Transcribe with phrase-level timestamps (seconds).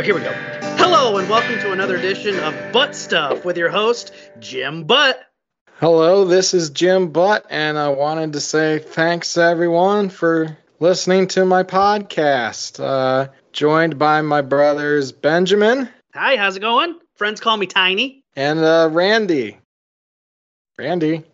[0.00, 0.32] Oh, here we go.
[0.78, 5.29] Hello and welcome to another edition of Butt Stuff with your host Jim Butt.
[5.80, 11.26] Hello, this is Jim Butt, and I wanted to say thanks to everyone for listening
[11.28, 12.78] to my podcast.
[12.78, 16.98] Uh, joined by my brothers Benjamin Hi, how's it going?
[17.16, 18.22] Friends call me Tiny.
[18.36, 19.56] and uh, Randy.
[20.78, 21.24] Randy.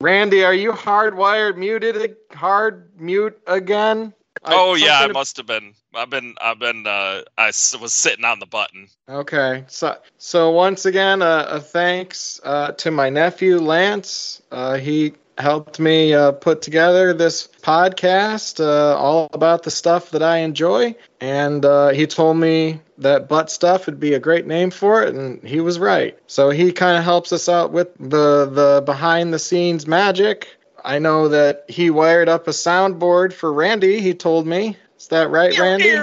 [0.00, 2.14] Randy, are you hardwired muted?
[2.32, 4.14] Hard mute again?
[4.46, 5.74] I- Oh yeah, I must have been.
[5.94, 6.34] I've been.
[6.40, 6.86] I've been.
[6.86, 7.46] Uh, I
[7.80, 8.88] was sitting on the button.
[9.08, 14.42] Okay, so so once again, uh, a thanks uh, to my nephew Lance.
[14.50, 20.22] Uh, he helped me uh, put together this podcast, uh, all about the stuff that
[20.22, 24.70] I enjoy, and uh, he told me that butt stuff would be a great name
[24.70, 26.18] for it, and he was right.
[26.26, 30.55] So he kind of helps us out with the the behind the scenes magic.
[30.86, 34.00] I know that he wired up a soundboard for Randy.
[34.00, 34.76] He told me.
[34.96, 35.96] Is that right, Randy?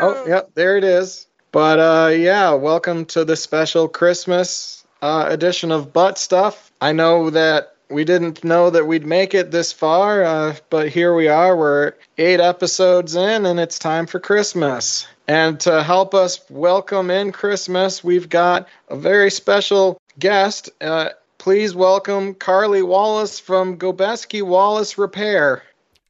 [0.00, 1.26] Oh, yep, there it is.
[1.50, 6.70] But uh, yeah, welcome to the special Christmas uh, edition of Butt Stuff.
[6.82, 11.14] I know that we didn't know that we'd make it this far, uh, but here
[11.14, 11.56] we are.
[11.56, 15.06] We're eight episodes in, and it's time for Christmas.
[15.26, 20.68] And to help us welcome in Christmas, we've got a very special guest.
[20.78, 21.08] Uh,
[21.44, 25.62] please welcome Carly Wallace from Gobeski Wallace Repair.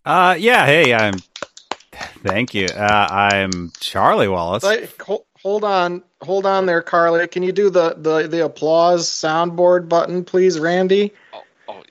[0.04, 0.64] Uh, yeah.
[0.64, 1.14] Hey, I'm.
[2.22, 2.66] Thank you.
[2.66, 4.62] Uh, I'm Charlie Wallace.
[4.62, 7.26] Like, hol- hold on, hold on there, Carly.
[7.26, 11.12] Can you do the the the applause soundboard button, please, Randy?
[11.32, 11.82] Oh, oh,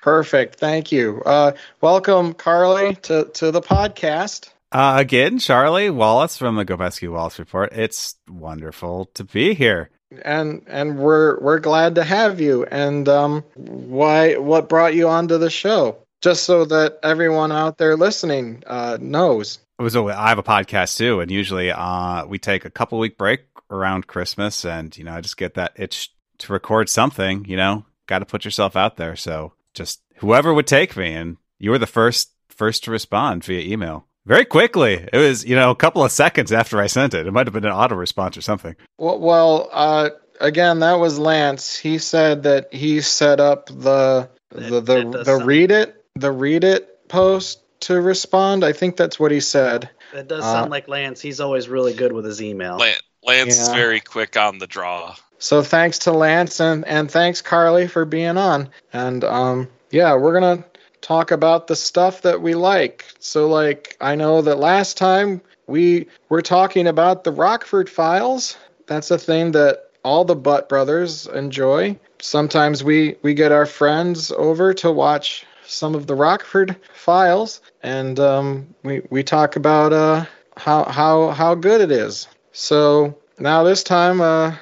[0.00, 0.60] Perfect.
[0.60, 1.22] Thank you.
[1.26, 4.50] Uh, welcome, Carly, to to the podcast.
[4.70, 7.72] Uh, again, Charlie Wallace from the Gobeski Wallace Report.
[7.72, 9.90] It's wonderful to be here.
[10.22, 12.64] And and we're we're glad to have you.
[12.64, 14.36] And um, why?
[14.36, 15.98] What brought you onto the show?
[16.20, 19.58] Just so that everyone out there listening uh, knows.
[19.78, 23.42] A, I have a podcast too, and usually uh, we take a couple week break
[23.70, 27.44] around Christmas, and you know I just get that itch to record something.
[27.44, 29.14] You know, got to put yourself out there.
[29.14, 33.60] So just whoever would take me, and you were the first first to respond via
[33.60, 35.08] email very quickly.
[35.12, 37.26] It was you know a couple of seconds after I sent it.
[37.26, 38.76] It might have been an auto response or something.
[38.98, 41.76] Well, well uh, again, that was Lance.
[41.76, 46.62] He said that he set up the That- the the, the read it the read
[46.62, 48.64] it post to respond.
[48.64, 49.88] I think that's what he said.
[50.12, 51.20] That does Uh, sound like Lance.
[51.20, 52.76] He's always really good with his email.
[52.76, 55.14] Lan- Lance is very quick on the draw.
[55.38, 58.68] So thanks to Lance and and thanks Carly for being on.
[58.92, 60.64] And um yeah, we're gonna
[61.00, 63.04] talk about the stuff that we like.
[63.18, 68.56] So like I know that last time we were talking about the Rockford Files.
[68.86, 71.98] That's a thing that all the Butt brothers enjoy.
[72.20, 78.18] Sometimes we we get our friends over to watch some of the Rockford Files, and
[78.18, 80.24] um, we we talk about uh,
[80.56, 82.26] how how how good it is.
[82.52, 84.56] So now this time uh,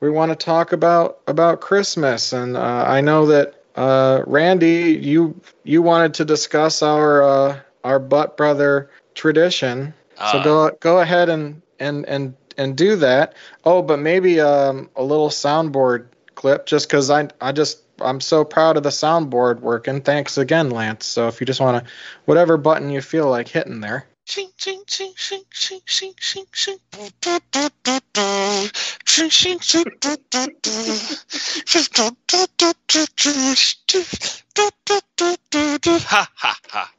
[0.00, 5.40] we want to talk about about Christmas, and uh, I know that uh, Randy, you
[5.64, 9.94] you wanted to discuss our uh, our butt brother tradition.
[10.16, 13.34] So Uh, go go ahead and and and and do that.
[13.64, 18.44] Oh, but maybe um, a little soundboard clip, just because I I just I'm so
[18.44, 20.00] proud of the soundboard working.
[20.02, 21.06] Thanks again, Lance.
[21.06, 21.92] So if you just want to,
[22.26, 24.06] whatever button you feel like hitting there.
[24.26, 25.94] Do, do, do, do, do.
[33.86, 33.98] Do,
[34.54, 35.98] do, do, do, do, do.
[35.98, 36.90] Ha ha ha.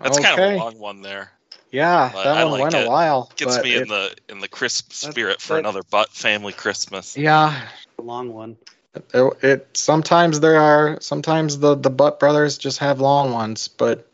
[0.00, 1.30] That's kind of a long one there.
[1.70, 2.86] Yeah, but that I one like went it.
[2.86, 3.30] a while.
[3.36, 6.52] Gets but me in the in the crisp That- spirit for that- another butt family
[6.52, 7.16] Christmas.
[7.16, 7.66] Yeah,
[7.98, 8.56] Long one.
[8.94, 14.06] it, it sometimes there are sometimes the the butt brothers just have long ones, but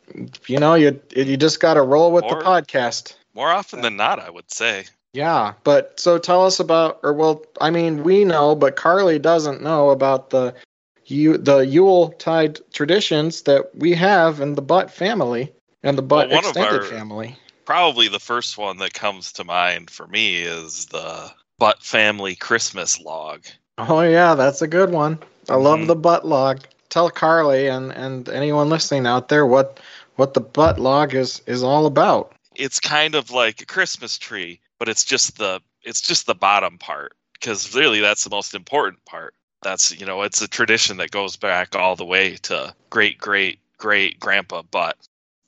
[0.47, 3.15] you know you you just got to roll with Or- the podcast.
[3.35, 4.85] More often than not, I would say.
[5.13, 9.63] Yeah, but so tell us about, or well, I mean, we know, but Carly doesn't
[9.63, 10.55] know about the
[11.07, 15.53] you the Yule tide traditions that we have in the Butt family
[15.83, 17.37] and the Butt Well, extended our- family.
[17.65, 22.99] Probably the first one that comes to mind for me is the butt family Christmas
[23.01, 23.45] log.
[23.77, 25.19] Oh yeah, that's a good one.
[25.49, 25.87] I love Mhm.
[25.87, 26.61] the butt log.
[26.89, 29.81] Tell Carly and and anyone listening out there what
[30.19, 32.33] what the butt log is is all about.
[32.57, 36.77] It's kind of like a Christmas tree, but it's just the it's just the bottom
[36.77, 39.35] part because really that's the most important part.
[39.63, 43.61] That's you know, it's a tradition that goes back all the way to great great
[43.79, 44.97] great grandpa Butt.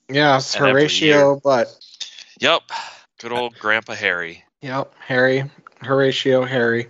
[0.09, 1.35] Yes, And Horatio, year.
[1.43, 1.77] but
[2.39, 2.63] Yep,
[3.19, 4.43] good old Grandpa Harry.
[4.61, 5.49] yep, Harry,
[5.81, 6.87] Horatio, Harry.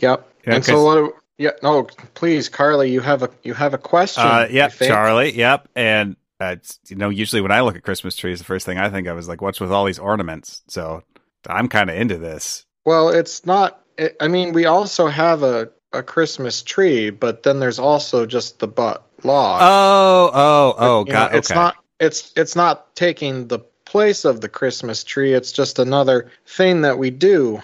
[0.00, 0.28] Yep.
[0.46, 1.14] Yeah, and so what?
[1.38, 1.84] Yeah, no,
[2.14, 4.22] please, Carly, you have a you have a question.
[4.24, 4.72] Uh, I yep.
[4.72, 5.32] Charlie.
[5.32, 6.56] Yep, and uh,
[6.88, 9.18] you know, usually when I look at Christmas trees, the first thing I think of
[9.18, 10.62] is like, what's with all these ornaments?
[10.68, 11.02] So
[11.48, 12.66] I'm kind of into this.
[12.84, 13.80] Well, it's not.
[13.96, 18.58] It, I mean, we also have a a Christmas tree, but then there's also just
[18.58, 19.60] the butt log.
[19.62, 21.34] Oh, oh, oh, know, God.
[21.34, 21.60] It's okay.
[21.60, 21.76] not.
[22.00, 25.34] It's it's not taking the place of the Christmas tree.
[25.34, 27.62] It's just another thing that we do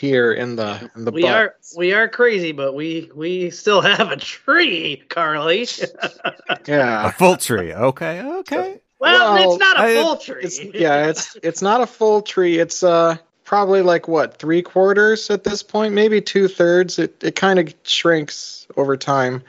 [0.00, 1.30] here in the in the we butt.
[1.32, 5.66] are we are crazy, but we we still have a tree, Carly.
[6.48, 7.10] a Yeah.
[7.12, 7.72] full tree.
[7.74, 8.80] Okay, okay.
[8.98, 10.42] well, Well, it's not a I- full tree.
[10.42, 11.06] It's yeah.
[11.08, 12.58] It's it's not a full tree.
[12.58, 16.98] It's uh probably like what three quarters at this point, maybe two thirds.
[16.98, 19.42] It it kind of shrinks over time,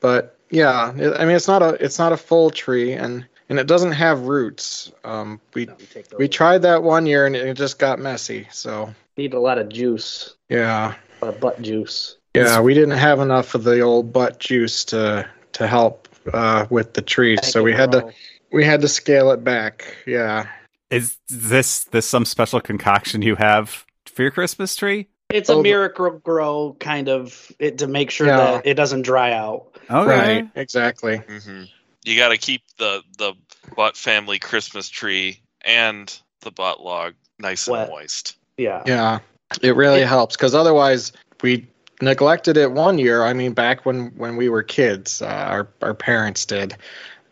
[0.00, 0.92] but yeah.
[0.96, 3.92] It, I mean, it's not a it's not a full tree, and and it doesn't
[3.92, 4.92] have roots.
[5.04, 6.34] Um, we Take we those.
[6.36, 8.46] tried that one year and it just got messy.
[8.52, 10.94] So need a lot of juice, yeah.
[11.20, 12.16] a lot of butt juice.
[12.34, 16.94] Yeah, we didn't have enough of the old butt juice to to help uh, with
[16.94, 18.10] the trees, so we had to
[18.52, 19.96] we had to scale it back.
[20.06, 20.46] Yeah,
[20.90, 25.08] Is this this some special concoction you have for your Christmas tree?
[25.30, 28.36] It's a Oh, the- Miracle-Gro kind of it to make sure Yeah.
[28.36, 29.66] that it doesn't dry out.
[29.90, 30.06] Okay.
[30.42, 31.16] right, exactly.
[31.18, 31.64] hmm
[32.04, 33.32] You got to keep the the
[33.76, 37.82] Butt family Christmas tree and the butt log nice Wet.
[37.82, 38.36] and moist.
[38.58, 38.82] Yeah.
[38.86, 39.18] Yeah,
[39.62, 41.12] it really It- helps because otherwise
[41.42, 41.66] we
[42.02, 43.24] neglected it one year.
[43.24, 46.76] I mean, back when when we were kids, uh, our our parents did,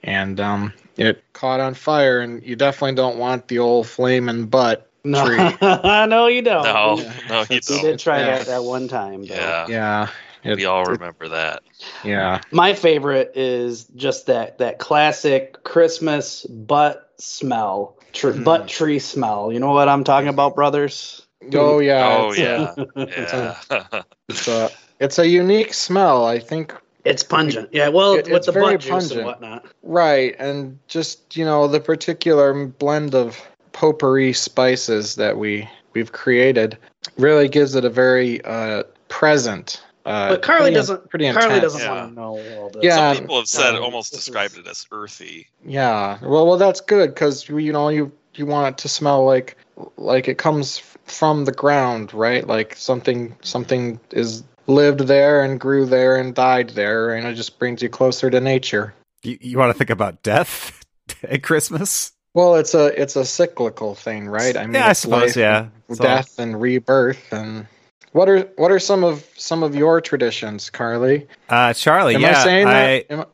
[0.02, 2.20] and um, it caught on fire.
[2.20, 4.88] And you definitely don't want the old flaming butt.
[5.04, 5.36] No, Tree.
[5.62, 6.64] no, you don't.
[6.64, 7.12] No, yeah.
[7.28, 8.38] no, you We It's- did try Yeah.
[8.38, 9.24] that that one time.
[9.24, 9.34] Though.
[9.34, 10.08] Yeah, Yeah,
[10.42, 11.62] it, we all it- remember that.
[12.02, 18.44] yeah, My favorite is just that that classic Christmas butt smell, tr- Mhm.
[18.44, 19.52] butt tree smell.
[19.52, 21.22] You know what I'm talking about, brothers?
[21.54, 24.02] oh yeah, oh it's yeah, yeah.
[24.28, 26.24] It's a it's a unique smell.
[26.26, 26.74] I think
[27.04, 27.68] It's pungent.
[27.72, 29.12] Yeah, well, It- with it's the very butt juice pungent.
[29.20, 29.64] and whatnot.
[29.82, 33.40] right, and just you know the particular blend of
[33.72, 36.78] potpourri spices that we we've created
[37.18, 39.82] really gives it a very uh, present.
[40.06, 41.10] Uh, But Carly pretty- doesn't.
[41.10, 41.62] Pretty Carly intense.
[41.62, 41.90] doesn't Yeah.
[41.90, 42.84] want to know all this.
[42.84, 43.12] Yeah.
[43.12, 45.48] Some people have said um, almost described is- it as earthy.
[45.66, 46.18] Yeah.
[46.22, 49.56] Well, well, that's good because you know you you want it to smell like
[49.96, 52.46] like it comes f- from the ground, right?
[52.46, 57.58] Like something something is lived there and grew there and died there, and it just
[57.58, 58.94] brings you closer to nature.
[59.22, 60.80] You, you want to think about death
[61.24, 62.12] at Christmas?
[62.34, 64.56] Well, it's a it's a cyclical thing, right?
[64.56, 65.20] I mean, yeah, I suppose.
[65.22, 65.66] life Yeah.
[65.88, 67.66] and So- death and rebirth and
[68.16, 71.28] what are what are some of some of your traditions, Carly?
[71.48, 72.14] Uh, Charlie.
[72.14, 72.40] Am yeah.
[72.40, 73.10] I saying I, that?
[73.10, 73.26] Am, I-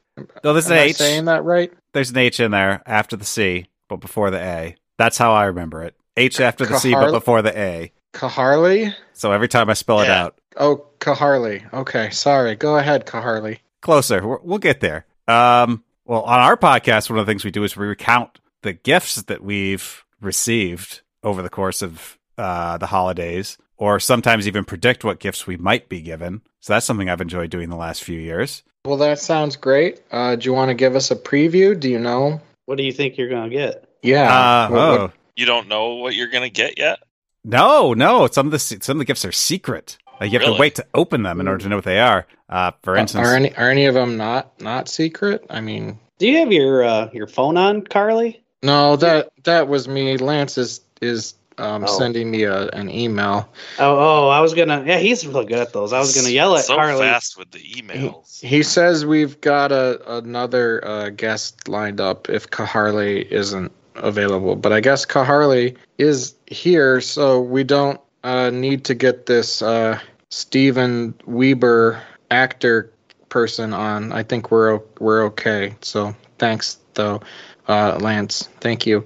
[0.45, 0.97] no, there's am an I H.
[0.97, 1.73] saying that right?
[1.95, 4.77] There's an H in there after the C, but before the A.
[4.99, 5.95] That's how I remember it.
[6.17, 7.93] H after the C, but before the A.
[8.13, 8.95] Kaharli?
[9.15, 11.73] So every time I spell it out, Oh, Kaharli.
[11.73, 12.57] Okay, sorry.
[12.57, 13.59] Go ahead, Kaharli.
[13.81, 14.27] closer.
[14.27, 15.07] We're, we'll get there.
[15.27, 18.75] Um, well, on our podcast, one of the things we do is we recount the
[18.75, 25.05] gifts that we've received over the course of uh, the holidays, or sometimes even predict
[25.05, 26.43] what gifts we might be given.
[26.61, 28.63] So that's something I've enjoyed doing the last few years.
[28.85, 30.01] Well, that sounds great.
[30.11, 31.79] Uh, do you want to give us a preview?
[31.79, 32.41] Do you know?
[32.67, 33.89] What do you think you're gonna get?
[34.03, 34.33] Yeah.
[34.33, 36.99] Uh, What- what- oh You don't know what you're gonna get yet.
[37.45, 38.27] no, no!
[38.29, 39.97] Some of the some of the gifts are secret.
[40.21, 40.57] Like you have Really?
[40.57, 42.27] to wait to open them in order to know what they are.
[42.49, 45.45] Uh, for instance, are any are any of them not not secret?
[45.51, 48.43] I mean, Do you have your uh, your phone on, Carly?
[48.63, 48.95] no.
[48.97, 50.17] That that was me.
[50.19, 51.99] Lance is is um, Oh.
[51.99, 53.49] sending me a, an email.
[53.79, 54.83] Oh, oh, I was gonna.
[54.87, 55.93] Yeah, he's really good at those.
[55.93, 57.01] I was gonna yell at so Carly.
[57.01, 58.41] fast with the emails.
[58.43, 64.73] He says we've got a another uh, guest lined up if Kaharli isn't available, but
[64.73, 69.99] I guess Kaharli is here, so we don't uh, need to get this uh,
[70.31, 72.91] Steven Weber actor
[73.29, 74.13] person on.
[74.13, 75.75] I think we're we're okay.
[75.83, 77.21] So thanks though,
[77.69, 78.49] uh, Lance.
[78.61, 79.05] Thank you.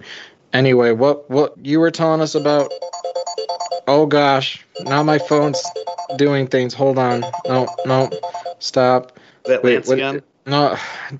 [0.56, 2.72] Anyway, what what you were telling us about?
[3.86, 5.62] Oh gosh, now my phone's
[6.16, 6.72] doing things.
[6.72, 7.20] Hold on.
[7.46, 8.08] No, no,
[8.58, 9.18] stop.
[9.44, 10.22] that Wait, Lance what- again.
[10.46, 10.74] No,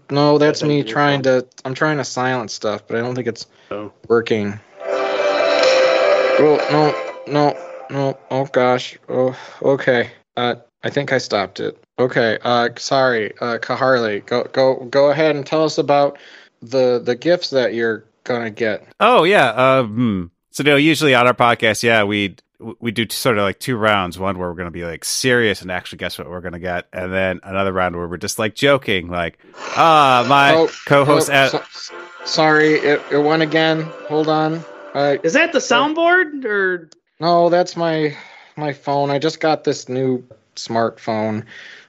[0.09, 1.47] no, that's That's me trying to.
[1.67, 3.93] I'm trying to silence stuff, but I don't think it's Oh.
[4.09, 4.59] working.
[4.87, 7.59] Oh no, no,
[7.91, 8.19] no.
[8.31, 8.97] Oh gosh.
[9.11, 10.13] Oh, okay.
[10.39, 11.77] Uh, I think I stopped it.
[11.99, 12.39] Okay.
[12.43, 14.25] Uh, sorry, uh, Kaharli.
[14.25, 16.17] Go, go, go ahead and tell us about
[16.63, 18.87] the the gifts that you're gonna get.
[19.01, 19.47] Oh yeah.
[19.51, 20.25] Uh, hmm.
[20.51, 22.37] So you know, usually on our podcast, yeah, we
[22.81, 24.19] we do sort of like two rounds.
[24.19, 26.59] One where we're going to be like serious and actually guess what we're going to
[26.59, 29.39] get, and then another round where we're just like joking, like,
[29.77, 31.29] ah, my Oh, co-host.
[31.29, 33.83] Oh, Ad- so- sorry, it, it went again.
[34.09, 34.65] Hold on.
[34.95, 36.89] Uh, Is that the soundboard or
[37.21, 38.17] no, that's my
[38.57, 39.11] my phone.
[39.11, 41.45] I just got this new smartphone,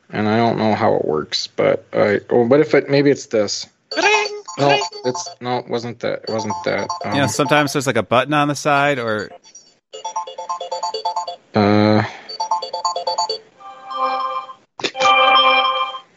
[0.10, 1.48] and I don't know how it works.
[1.48, 2.90] But uh, oh, what if it?
[2.90, 3.66] Maybe it's this.
[3.96, 6.24] Ring, No, it's no, it wasn't that.
[6.28, 6.90] It wasn't that.
[7.06, 9.30] Um, you know, sometimes there's like a button on the side, or
[11.54, 12.04] Uh,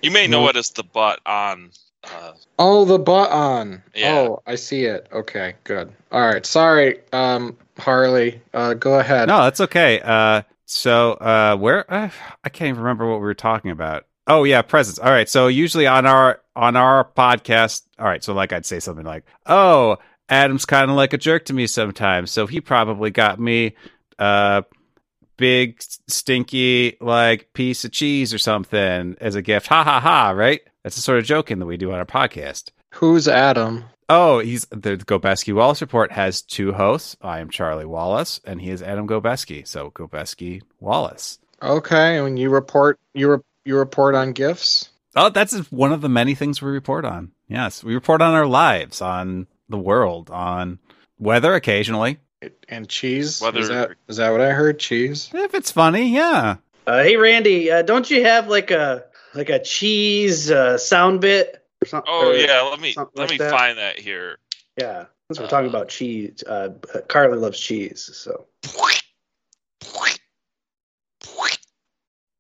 [0.03, 0.49] You may know No.
[0.49, 1.71] it the butt on.
[2.03, 3.83] Uh, oh, the button.
[3.95, 4.19] Yeah.
[4.21, 5.07] Oh, I see it.
[5.13, 5.93] Okay, good.
[6.11, 6.45] All right.
[6.47, 8.41] Sorry, um, Harley.
[8.55, 9.29] Uh, go ahead.
[9.29, 10.01] no, that's okay.
[10.03, 12.09] Uh, so uh, where uh,
[12.43, 14.07] I can't even remember what we were talking about.
[14.31, 15.01] Oh yeah, presents.
[15.01, 15.29] All right.
[15.29, 18.23] So usually on our on our podcast, all right.
[18.23, 19.97] So like I'd say something like, "Oh,
[20.29, 23.75] Adam's kind of like a jerk to me sometimes, so he probably got me
[24.21, 24.65] a
[25.37, 30.31] big stinky like piece of cheese or something as a gift." Ha ha ha!
[30.31, 30.61] Right?
[30.85, 32.71] That's the sort of joking that we do on our podcast.
[32.95, 33.85] Who's Adam?
[34.09, 37.17] Oh, he's the Gobeski Wallace Report has two hosts.
[37.21, 39.67] I am Charlie Wallace, and he is Adam Gobeski.
[39.67, 41.41] So Gobeski Wallace.
[41.61, 44.91] Okay, and you report you re- you report on gifts.
[45.17, 47.33] Oh, that's one of the many things we report on.
[47.49, 50.79] Yes, we report on our lives, on the world, on
[51.19, 52.19] weather occasionally.
[52.69, 53.41] And cheese.
[53.41, 54.79] Whether- is that is that what I heard?
[54.79, 55.31] Cheese.
[55.35, 56.57] If it's funny, yeah.
[56.87, 61.63] uh, hey Randy, uh, don't you have like a like a cheese uh, sound bit
[61.83, 62.11] or something?
[62.11, 63.51] oh or- yeah, let me let like me that?
[63.51, 64.39] find that here.
[64.79, 66.71] Yeah, since we're talking about cheese, uh,
[67.09, 68.47] Carly loves cheese, so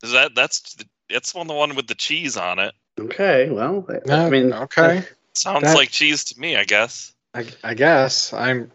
[0.02, 0.76] Is that that's
[1.12, 2.74] that's one the one with the cheese on it?
[2.98, 3.50] okay.
[3.50, 5.04] Well, I, I mean, okay.
[5.34, 7.12] Sounds That- like cheese to me, I guess.
[7.34, 8.70] I, I guess I'm.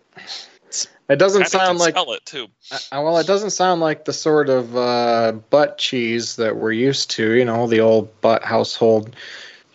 [1.08, 2.48] It doesn't Kinda sound like smell it too.
[2.72, 7.12] Uh, well, it doesn't sound like the sort of uh, butt cheese that we're used
[7.12, 7.34] to.
[7.34, 9.16] You know, the old butt household.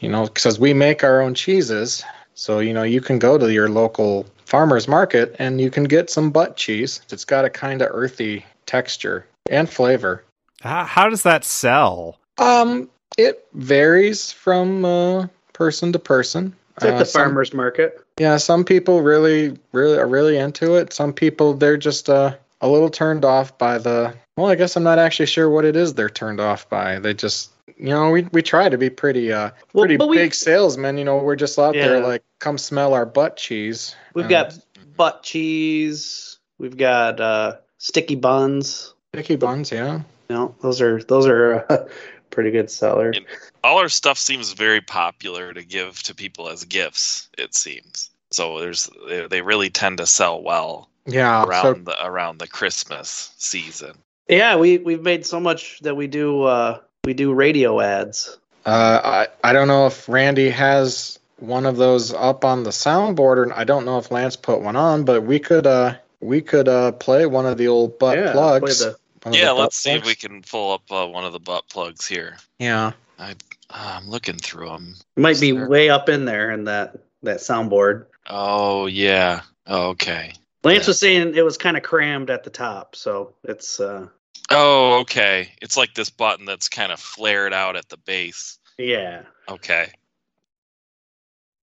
[0.01, 2.03] You know, because we make our own cheeses,
[2.35, 6.11] so you know you can go to your local farmers market and you can get
[6.11, 7.03] some butt cheese.
[7.11, 10.25] It's got a kind of earthy texture and flavor.
[10.63, 12.19] How, how does that sell?
[12.41, 16.55] Um, it varies from uh, person to person.
[16.77, 18.01] it's at Uh, the some- farmers market.
[18.19, 20.93] Yeah, some people really, really are really into it.
[20.93, 24.15] Some people they're just uh, a little turned off by the.
[24.37, 26.99] Well, I guess I'm not actually sure what it is they're turned off by.
[26.99, 30.17] They just, you know, we we try to be pretty, uh, Well, pretty but we-
[30.19, 30.99] big salesmen.
[30.99, 33.95] You know, we're just out there like, come smell our butt cheese.
[34.15, 34.59] We've And got
[34.97, 36.39] butt cheese.
[36.59, 38.93] We've got uh, sticky buns.
[39.15, 39.73] sticky buns.
[39.73, 40.01] Yeah.
[40.29, 41.87] You know, those are those are uh,
[42.31, 43.13] pretty good seller.
[43.15, 43.21] Yeah.
[43.65, 47.29] All our stuff seems very popular to give to people as gifts.
[47.39, 48.59] It seems so.
[48.61, 51.45] There's they, they really tend to sell well Yeah.
[51.45, 53.93] around So the around the Christmas season.
[54.29, 58.39] Yeah, we we've made so much that we do uh, we do radio ads.
[58.67, 59.01] uh,
[59.43, 63.53] I I don't know if Randy has one of those up on the soundboard, and
[63.53, 66.93] I don't know if Lance put one on, but we could uh we could uh
[66.93, 68.79] play one of the old butt yeah, plugs.
[68.83, 71.33] play the- One of Yeah, let's see if we can pull up uh, one of
[71.33, 72.37] the butt plugs here.
[72.59, 72.93] Yeah.
[73.19, 73.35] Uh,
[73.69, 74.97] I'm looking through them.
[75.17, 75.69] it might be Sure.
[75.69, 78.07] way up in there in that that soundboard.
[78.29, 79.43] Oh yeah.
[79.67, 80.33] Oh, okay.
[80.65, 80.91] Lance Yeah.
[80.91, 84.07] was saying it was kind of crammed at the top, so it's uh
[84.51, 85.53] Oh, okay.
[85.63, 88.59] It's like this button that's kind of flared out at the base.
[88.79, 89.23] yeah.
[89.49, 89.93] Okay.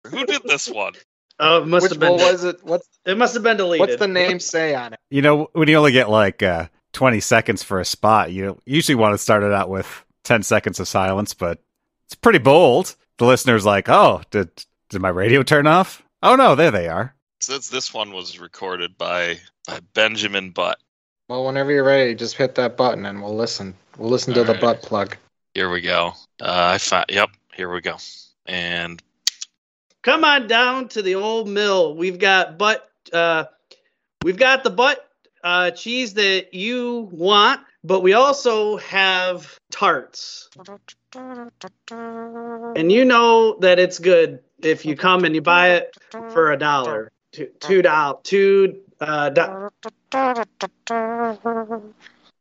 [0.07, 0.93] Who did this one?
[1.41, 2.11] Oh, it must Which have been.
[2.11, 2.61] one was it?
[2.65, 3.79] What's It must have been deleted.
[3.79, 4.99] what's the name say on it?
[5.09, 6.67] You know, when you only get like uh,
[6.99, 10.81] 20 seconds for a spot, you usually want to start it out with 10 seconds
[10.81, 11.63] of silence, but
[12.05, 12.93] it's pretty bold.
[13.19, 14.49] The listener's like, oh, did,
[14.89, 16.03] did my radio turn off?
[16.21, 17.15] Oh, no, there they are.
[17.39, 20.77] Says this one was recorded by, by Benjamin Butt.
[21.29, 23.75] Well, whenever you're ready, just hit that button and we'll listen.
[23.97, 25.15] We'll listen to All the butt plug.
[25.53, 26.11] Here we go.
[26.41, 27.05] Uh, I found.
[27.07, 27.29] Yep.
[27.53, 27.95] Here we go.
[28.45, 29.01] And
[30.01, 31.95] Come on down to the old mill.
[31.95, 32.91] We've got butt.
[33.13, 33.45] Uh,
[34.21, 35.08] we've got the butt
[35.43, 40.49] uh, cheese that you want, but we also have tarts.
[42.75, 45.95] And you know that it's good if you come and you buy it
[46.29, 48.81] for a dollar, two two dollars, two.
[48.99, 49.69] Uh, do-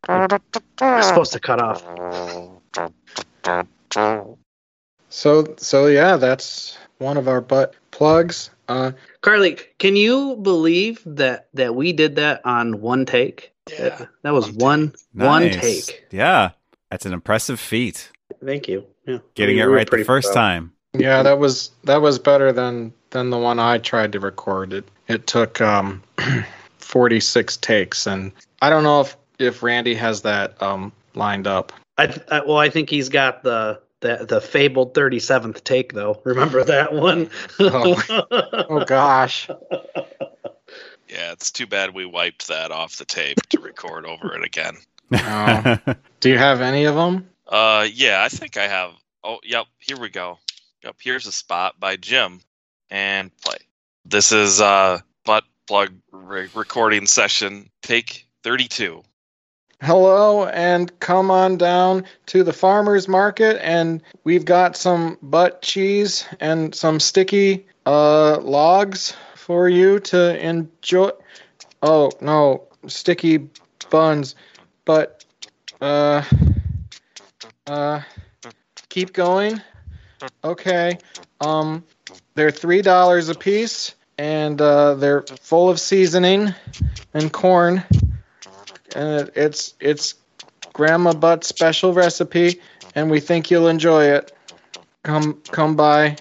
[0.08, 1.82] I'm supposed to cut off.
[5.10, 8.50] So so yeah, that's one of our butt plugs.
[8.68, 13.52] Uh, Carly, can you believe that that we did that on one take?
[13.70, 15.86] yeah, That was One one one Nice.
[15.86, 16.04] take.
[16.10, 16.50] Yeah,
[16.90, 18.10] that's an impressive feat.
[18.44, 18.84] Thank you.
[19.06, 20.34] Yeah, Getting We it right the first proud.
[20.34, 20.72] time.
[20.94, 24.72] yeah, that was that was better than than the one I tried to record.
[24.72, 26.02] It it took um
[26.78, 28.32] 46 takes, and
[28.62, 31.72] I don't know if if Randy has that um lined up.
[31.96, 36.20] I, I well, I think he's got the the the fabled thirty seventh take though.
[36.24, 37.30] Remember that one?
[37.58, 38.02] Oh.
[38.30, 39.48] Oh gosh.
[41.08, 44.76] Yeah, it's too bad we wiped that off the tape to record over it again.
[45.12, 45.78] Oh.
[46.20, 47.30] Do you have any of them?
[47.46, 48.92] Uh, yeah, I think I have.
[49.24, 49.66] Oh, yep.
[49.78, 50.38] Here we go.
[50.84, 50.96] Yep.
[51.00, 52.42] Here's a spot by Jim,
[52.90, 53.56] and play.
[54.04, 59.02] This is uh butt plug re- recording session take 32.
[59.80, 66.26] Hello, and come on down to the farmer's market, and we've got some butt cheese
[66.40, 71.10] and some sticky uh, logs for you to enjoy.
[71.80, 73.48] Oh no, sticky
[73.88, 74.34] buns,
[74.84, 75.24] but
[75.80, 76.24] uh,
[77.68, 78.00] uh,
[78.88, 79.62] keep going.
[80.42, 80.98] Okay,
[81.40, 81.84] um,
[82.34, 86.52] they're three dollars a piece, and uh, they're full of seasoning
[87.14, 87.84] and corn
[88.94, 90.14] and it, it's it's
[90.72, 92.60] Grandma Butt's special recipe,
[92.94, 94.32] and we think you'll enjoy it.
[95.02, 96.16] Come come by,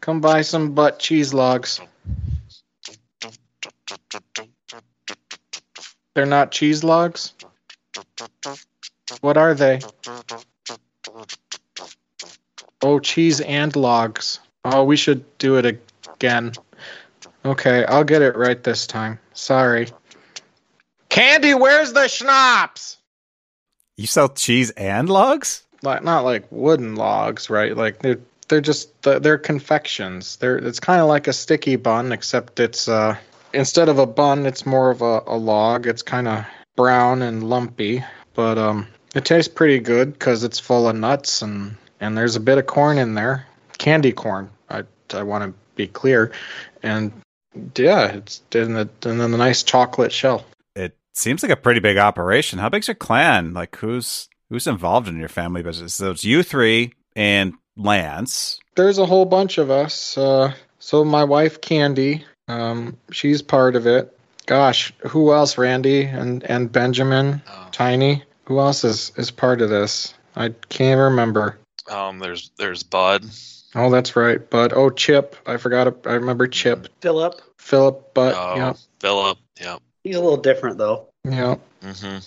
[0.00, 1.80] come buy some butt cheese logs.
[6.14, 7.34] They're not cheese logs.
[9.20, 9.80] What are they?
[12.82, 14.40] Oh, cheese and logs.
[14.64, 15.80] Oh, we should do it
[16.14, 16.52] again.
[17.44, 19.18] Okay, I'll get it right this time.
[19.32, 19.88] Sorry.
[21.16, 22.98] Candy, where's the schnapps?
[23.96, 25.66] you sell cheese and logs?
[25.80, 27.74] Like not like wooden logs, right?
[27.74, 30.36] Like they're they're just they're confections.
[30.36, 33.16] They're it's kind of like a sticky bun, except it's uh
[33.54, 35.86] instead of a bun, it's more of a, a log.
[35.86, 36.44] It's kind of
[36.76, 38.04] brown and lumpy,
[38.34, 42.40] but um it tastes pretty good because it's full of nuts and and there's a
[42.40, 43.46] bit of corn in there,
[43.78, 44.50] candy corn.
[44.68, 44.82] I
[45.14, 46.32] I want to be clear,
[46.82, 47.10] and
[47.74, 50.44] yeah, it's in the and then the nice chocolate shell.
[51.16, 52.58] It seems like a pretty big operation.
[52.58, 53.54] How big's your clan?
[53.54, 55.94] Like who's who's involved in your family business?
[55.94, 58.60] So it's you three and Lance.
[58.74, 60.18] there's a whole bunch of us.
[60.18, 64.14] Uh, so my wife Candy, um, she's part of it.
[64.44, 65.56] Gosh, who else?
[65.56, 67.68] Randy and and Benjamin, Oh.
[67.72, 68.22] Tiny.
[68.44, 70.12] Who else is is part of this?
[70.36, 71.58] I can't remember.
[71.90, 73.24] Um, there's there's Bud.
[73.74, 74.48] Oh, that's right.
[74.50, 74.74] Bud.
[74.74, 75.34] oh, Chip.
[75.46, 76.06] I forgot.
[76.06, 76.88] I remember Chip.
[77.00, 77.40] Philip.
[77.56, 78.12] Philip.
[78.12, 79.38] But oh, yeah, Philip.
[79.60, 79.80] Yep.
[80.06, 81.08] He's a little different though.
[81.24, 81.56] yeah.
[81.82, 82.18] hmm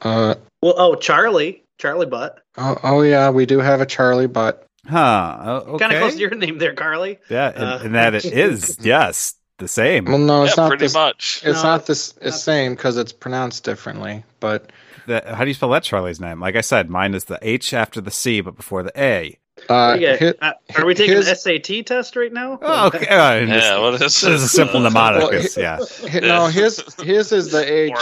[0.00, 2.40] Uh, Well, oh Charlie, Charlie Butt.
[2.56, 4.26] oh, oh yeah, we do have a Charlie.
[4.26, 4.66] Butt.
[4.88, 5.38] Huh.
[5.42, 5.78] Oh, okay.
[5.84, 7.18] Kind of close to your name there, Carly.
[7.28, 10.06] yeah, and, uh, and that it is, yes, the same.
[10.06, 10.94] well, no, it's yeah, not pretty this.
[10.94, 11.42] much.
[11.44, 12.14] It's No, not this.
[12.22, 14.24] not same because it's pronounced differently.
[14.40, 14.70] But
[15.06, 16.40] That- how do you spell that Charlie's name?
[16.40, 19.36] Like I said, mine is the H after the C, but before the A.
[19.68, 22.58] uh, Yeah, hi- uh, are we taking his- an SAT test right now?
[22.62, 23.06] Oh, okay.
[23.06, 23.78] Uh, Yeah.
[23.78, 25.20] well, this is a simple mnemonic.
[25.22, 25.78] Well, It's- yeah.
[26.20, 27.92] no, his his is the H.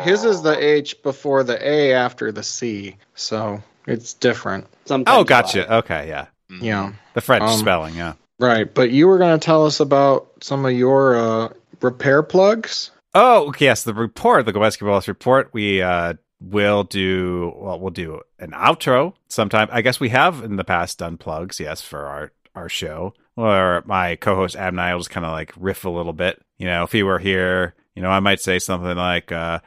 [0.00, 4.66] His is the H before the A after the C, so it's different.
[4.86, 5.72] Sometimes Oh, gotcha.
[5.76, 6.26] Okay, yeah.
[6.50, 6.62] Mhm.
[6.62, 8.14] Yeah, The French Um, spelling, yeah.
[8.38, 8.72] right.
[8.72, 11.48] But you were going to tell us about some of your uh,
[11.82, 12.90] repair plugs.
[13.14, 15.50] Oh, okay, yes, the report, the Gobeski Wallace report.
[15.52, 17.80] We uh will do well.
[17.80, 19.68] We'll do an outro sometime.
[19.70, 23.14] I guess we have in the past done plugs, yes, for our our show.
[23.36, 26.40] Or my co-host Adam and I will just kind of like riff a little bit.
[26.58, 29.60] You know, if he were here, you know, I might say something like, uh,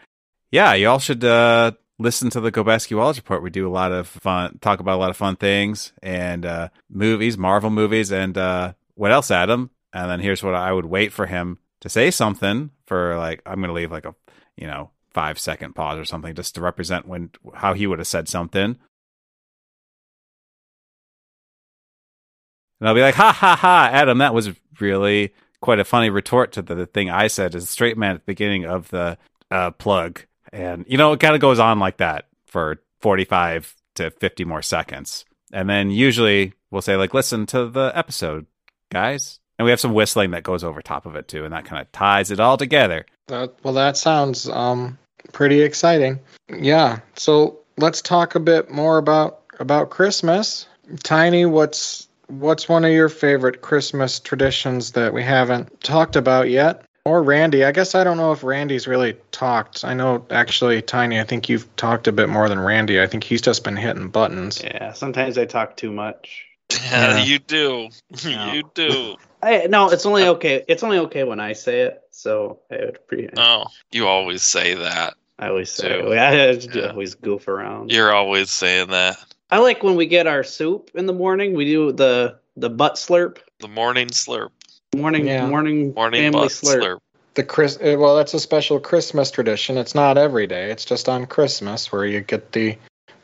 [0.52, 3.44] "Yeah, y'all should uh listen to the Gobeski Wallace report.
[3.44, 6.70] We do a lot of fun, talk about a lot of fun things and uh
[6.90, 11.12] movies, Marvel movies, and uh what else, Adam?" And then here's what I would wait
[11.14, 14.16] for him to say something for like I'm gonna leave like a
[14.58, 18.08] you know five second pause or something just to represent when how he would have
[18.08, 18.78] said something.
[22.80, 26.52] And I'll be like, ha ha ha, Adam, that was really quite a funny retort
[26.54, 29.18] to the, the thing I said as a straight man at the beginning of the
[29.52, 30.22] uh, plug.
[30.52, 34.62] And, you know, it kind of goes on like that for 45 to 50 more
[34.64, 35.26] seconds.
[35.54, 38.48] And then usually we'll say, like, listen to the episode,
[38.90, 39.41] guys.
[39.62, 41.46] And we have some whistling that goes over top of it too.
[41.46, 43.06] And that kind of ties it all together.
[43.28, 44.98] That, well, that sounds um,
[45.34, 46.20] pretty exciting.
[46.50, 47.02] Yeah.
[47.16, 50.66] So let's talk a bit more about about Christmas.
[51.04, 56.84] Tiny, what's what's one of your favorite Christmas traditions that we haven't talked about yet?
[57.06, 57.64] Or Randy?
[57.64, 59.86] I guess I don't know if Randy's really talked.
[59.86, 61.20] I know actually, Tiny.
[61.20, 63.00] I think you've talked a bit more than Randy.
[63.00, 64.60] I think he's just been hitting buttons.
[64.64, 66.46] Yeah, sometimes I talk too much.
[66.72, 67.24] Yeah, Yeah.
[67.26, 67.90] you do.
[68.26, 68.54] No.
[68.54, 69.18] you do.
[69.44, 70.64] I no, it's only okay.
[70.68, 72.02] It's only okay when I say it.
[72.12, 75.16] So I would pre- Oh, you always say that.
[75.40, 76.12] I always say Too.
[76.12, 76.18] it.
[76.20, 76.90] I just Yeah.
[76.90, 77.92] always goof around.
[77.92, 79.18] You're always saying that.
[79.50, 81.54] I like when we get our soup in the morning.
[81.56, 83.38] We do the the butt slurp.
[83.60, 84.50] The morning slurp.
[84.96, 85.48] Morning Yeah.
[85.48, 86.82] morning, Morning family butt slurp.
[86.82, 86.98] slurp.
[87.34, 87.78] the Chris.
[87.78, 89.78] uh, Well, that's a special Christmas tradition.
[89.78, 90.70] It's not every day.
[90.70, 92.78] It's just on Christmas where you get the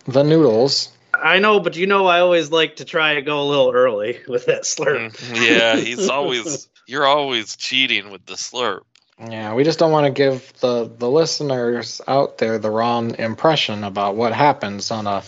[0.06, 0.89] the noodles.
[1.21, 4.19] I know, but you know, I always like to try to go a little early
[4.27, 5.15] with that slurp.
[5.17, 8.82] Mm, yeah, he's always you're always cheating with the slurp.
[9.19, 13.84] Yeah, we just don't want to give the the listeners out there the wrong impression
[13.84, 15.23] about what happens on a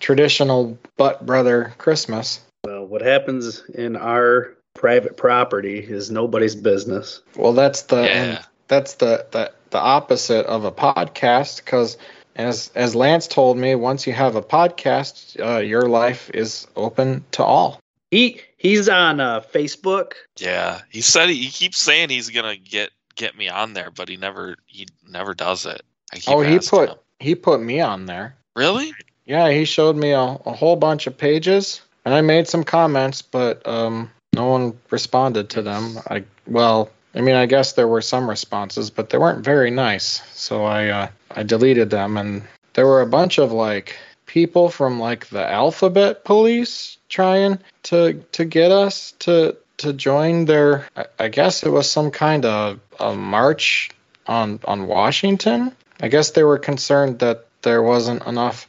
[0.00, 2.40] traditional butt brother Christmas.
[2.64, 7.20] Well, what happens in our private property is nobody's business.
[7.36, 8.42] Well, that's the Yeah.
[8.68, 11.98] that's the, the the opposite of a podcast because
[12.38, 17.24] as as Lance told me, once you have a podcast, uh, your life is open
[17.32, 17.80] to all.
[18.10, 20.12] He he's on uh, Facebook.
[20.38, 24.08] Yeah, he said he, he keeps saying he's gonna get get me on there, but
[24.08, 25.82] he never he never does it.
[26.12, 26.96] I keep Oh, he put him.
[27.20, 28.34] he put me on there.
[28.56, 28.92] really.
[29.26, 33.20] Yeah, he showed me a, a whole bunch of pages, and I made some comments,
[33.20, 35.98] but um, no one responded to them.
[36.08, 40.22] I well, I mean, I guess there were some responses, but they weren't very nice.
[40.32, 42.42] So I uh, I deleted them, and
[42.74, 48.44] there were a bunch of like people from like the alphabet police trying to to
[48.44, 50.86] get us to to join their.
[50.96, 53.90] I, I guess it was some kind of a march
[54.26, 55.72] on on Washington.
[56.00, 58.68] I guess they were concerned that there wasn't enough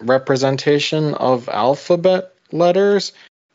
[0.00, 3.12] representation of alphabet letters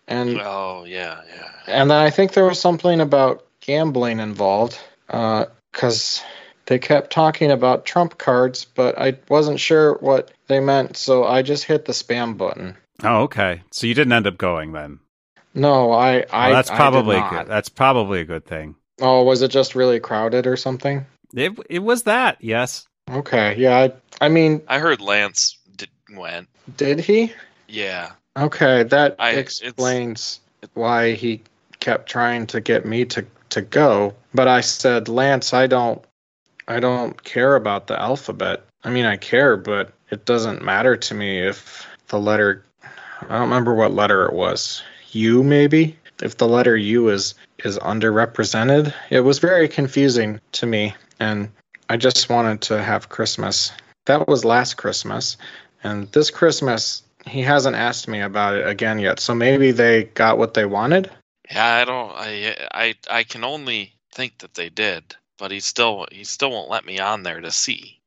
[0.08, 1.50] and Oh yeah, yeah.
[1.67, 6.22] and then I think there was something about gambling involved uh, because
[6.65, 11.41] they kept talking about trump cards, but I wasn't sure what they meant, so I
[11.41, 12.76] just hit the spam button.
[13.04, 13.62] Oh, okay.
[13.72, 15.00] So you didn't end up going then.
[15.56, 17.32] No, I I Well, that's I did probably not.
[17.32, 17.48] good.
[17.48, 18.76] That's probably a good thing.
[19.02, 21.06] Oh, was it just really crowded or something?
[21.34, 22.38] It it was that.
[22.41, 22.86] Yes.
[23.10, 23.78] Okay, yeah.
[24.22, 26.48] I, I mean, I heard Lance did, went.
[26.78, 27.34] did he?
[27.67, 30.39] Yeah, Okay, that I- explains
[30.74, 31.41] why he
[31.80, 34.13] kept trying to get me to to go.
[34.34, 36.04] But I said, Lance, I don't
[36.68, 38.63] I don't care about the alphabet.
[38.84, 43.50] I mean, I care, but it doesn't matter to me if the letter I don't
[43.50, 44.84] remember what letter it was.
[45.12, 45.98] U maybe?
[46.22, 48.94] If the letter U is is underrepresented.
[49.10, 51.50] It was very confusing to me and
[51.89, 53.72] I just wanted to have Christmas.
[54.06, 55.38] That was last Christmas.
[55.84, 59.20] And this Christmas he hasn't asked me about it again yet.
[59.20, 61.12] So maybe they got what they wanted.
[61.52, 61.82] Yeah.
[61.82, 62.12] I don't.
[62.16, 66.70] I I I can only think that they did, but he still he still won't
[66.70, 68.00] let me on there to see.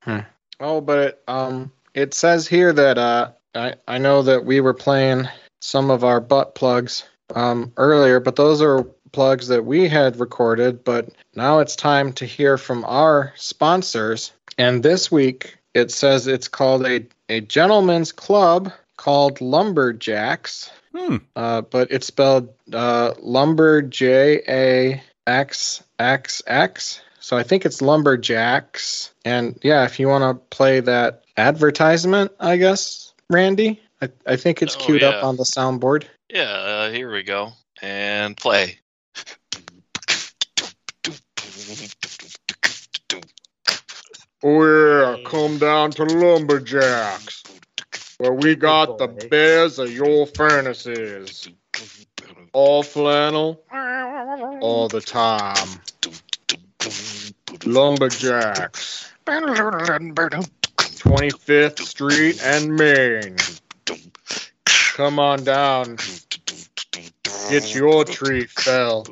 [0.61, 4.75] Oh, but it, um, it says here that uh, I I know that we were
[4.75, 5.29] playing
[5.61, 10.85] some of our butt plugs um earlier, but those are plugs that we had recorded.
[10.85, 14.33] But now it's time to hear from our sponsors.
[14.59, 20.71] And this week it says it's called a a gentleman's club called LumberJaxxx.
[20.95, 21.17] Hmm.
[21.35, 27.01] Uh, but it's spelled uh, lumber J A X X X.
[27.21, 29.11] So I think it's LumberJaxxx.
[29.25, 34.61] And yeah, if you want to play that advertisement, I guess, Randy, I, I think
[34.61, 36.05] it's Oh, queued up on the soundboard.
[36.29, 37.53] Yeah, uh, here we go.
[37.81, 38.79] And play.
[44.45, 47.52] Oh yeah, come down to LumberJaxxx,
[48.23, 49.29] where we got the boy.
[49.29, 51.49] bears of your furnaces,
[52.53, 53.61] all flannel,
[54.61, 55.57] all the time.
[57.65, 63.35] LumberJaxxx, 25th Street and Main.
[64.95, 65.97] Come on down,
[67.51, 69.05] get your tree fell.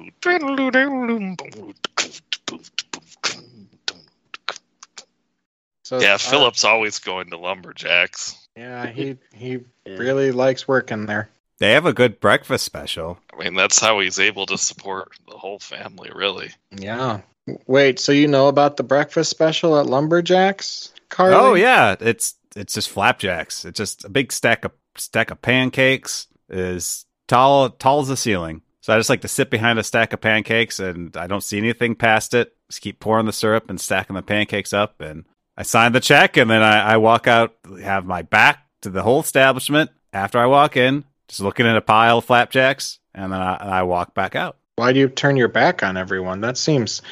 [5.82, 8.36] So, Yeah, uh, Philip's always going to LumberJaxxx.
[8.60, 9.96] Yeah, he he Yeah.
[9.96, 11.30] really likes working there.
[11.58, 13.18] They have a good breakfast special.
[13.32, 16.50] I mean, that's how he's able to support the whole family, really.
[16.70, 17.20] Yeah.
[17.66, 20.92] Wait, so you know about the breakfast special at LumberJaxxx?
[21.08, 21.34] Carly?
[21.34, 23.64] Oh yeah, it's it's just flapjacks.
[23.64, 28.62] It's just a big stack of stack of pancakes is tall tall as the ceiling.
[28.82, 31.58] So I just like to sit behind a stack of pancakes and I don't see
[31.58, 32.54] anything past it.
[32.70, 35.24] Just keep pouring the syrup and stacking the pancakes up and
[35.60, 39.02] I sign the check and then I, I walk out, have my back to the
[39.02, 39.90] whole establishment.
[40.10, 43.82] After I walk in, just looking at a pile of flapjacks, and then I, I
[43.82, 44.56] walk back out.
[44.76, 46.40] Why do you turn your back on everyone?
[46.40, 47.02] That seems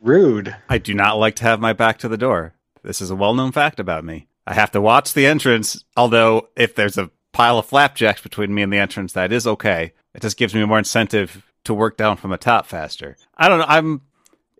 [0.00, 0.56] rude.
[0.66, 2.54] I do not like to have my back to the door.
[2.82, 4.28] This is a well known fact about me.
[4.46, 8.62] I have to watch the entrance, although if there's a pile of flapjacks between me
[8.62, 9.92] and the entrance, that is okay.
[10.14, 13.18] It just gives me more incentive to work down from the top faster.
[13.36, 13.66] I don't know.
[13.68, 14.00] I'm.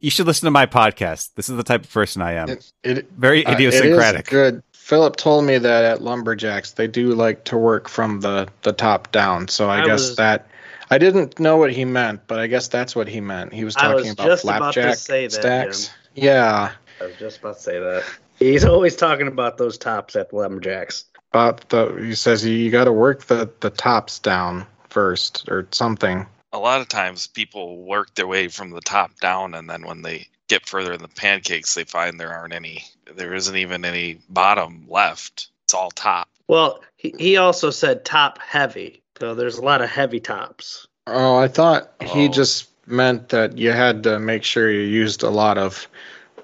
[0.00, 1.30] You should listen to my podcast.
[1.34, 2.48] This is the type of person I am.
[2.48, 4.20] It, it, Very uh, idiosyncratic.
[4.20, 4.62] It is good.
[4.72, 9.12] Philip told me that at LumberJaxxx they do like to work from the the top
[9.12, 9.46] down.
[9.48, 10.46] So I, I guess was- that
[10.90, 13.52] I didn't know what he meant, but I guess that's what he meant.
[13.52, 15.86] He was I talking was about just about to flapjack say that, stacks.
[15.86, 16.24] Jim.
[16.24, 18.04] Yeah, I was just about to say that.
[18.40, 21.04] He's always talking about those tops at LumberJaxxx.
[21.30, 25.68] but the, he says you, you got to work the the tops down first or
[25.70, 26.26] something.
[26.52, 30.02] A lot of times people work their way from the top down, and then when
[30.02, 32.84] they get further in the pancakes, they find there aren't any,
[33.14, 35.48] there isn't even any bottom left.
[35.64, 36.28] It's all top.
[36.48, 39.02] Well, he, he also said top heavy.
[39.20, 40.88] So there's a lot of heavy tops.
[41.06, 42.32] Oh, I thought he Oh.
[42.32, 45.86] just meant that you had to make sure you used a lot of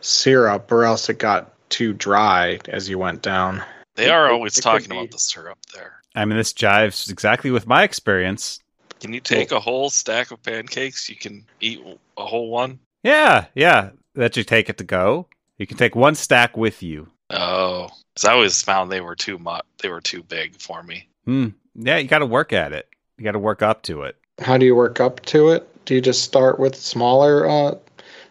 [0.00, 3.62] syrup, or else it got too dry as you went down.
[3.96, 5.94] They are always it could talking about the syrup there.
[6.14, 8.60] I mean, this jives exactly with my experience.
[9.00, 11.08] Can you take a whole stack of pancakes?
[11.08, 11.80] You can eat
[12.16, 12.78] a whole one.
[13.02, 13.90] Yeah, yeah.
[14.14, 15.26] That you take it to go.
[15.58, 17.08] You can take one stack with you.
[17.30, 19.64] Oh, because I always found they were too much.
[19.82, 21.08] They were too big for me.
[21.24, 21.48] Hmm.
[21.74, 22.88] Yeah, you got to work at it.
[23.18, 24.16] You got to work up to it.
[24.40, 25.68] How do you work up to it?
[25.84, 27.74] Do you just start with smaller uh,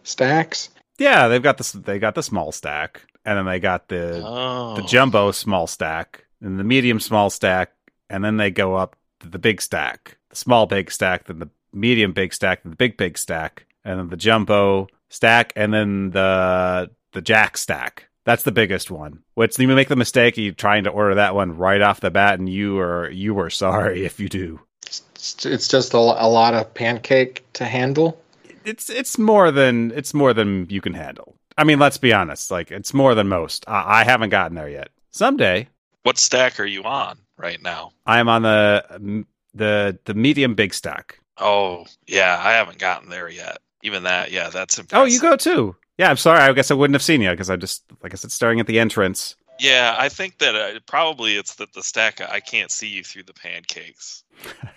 [0.03, 0.69] stacks?
[0.97, 1.71] Yeah, they've got this.
[1.71, 6.25] They got the small stack, and then they got the Oh, the jumbo small stack,
[6.41, 7.73] and the medium small stack,
[8.09, 11.49] and then they go up to the big stack, the small big stack, then the
[11.73, 16.11] medium big stack, then the big big stack, and then the jumbo stack, and then
[16.11, 17.99] the the JaxxxStack.
[18.25, 19.19] That's the biggest one.
[19.35, 22.39] Which you make the mistake of trying to order that one right off the bat,
[22.39, 24.59] and you are you are sorry if you do.
[24.85, 28.21] It's, it's just a, a lot of pancake to handle.
[28.63, 31.35] It's it's more than it's more than you can handle.
[31.57, 32.51] I mean, let's be honest.
[32.51, 33.63] Like it's more than most.
[33.67, 34.89] I, I haven't gotten there yet.
[35.11, 35.69] Someday,
[36.03, 37.93] What stack are you on right now?
[38.05, 41.19] I am on the the the medium big stack.
[41.37, 43.57] Oh, yeah, I haven't gotten there yet.
[43.83, 45.01] Even that, yeah, that's impressive.
[45.01, 45.75] Oh, you go too.
[45.97, 46.39] Yeah, I'm sorry.
[46.39, 48.67] I guess I wouldn't have seen you because I'm just, like I said, staring at
[48.67, 49.35] the entrance.
[49.59, 53.23] Yeah, I think that uh, probably it's that the stack I can't see you through
[53.23, 54.23] the pancakes.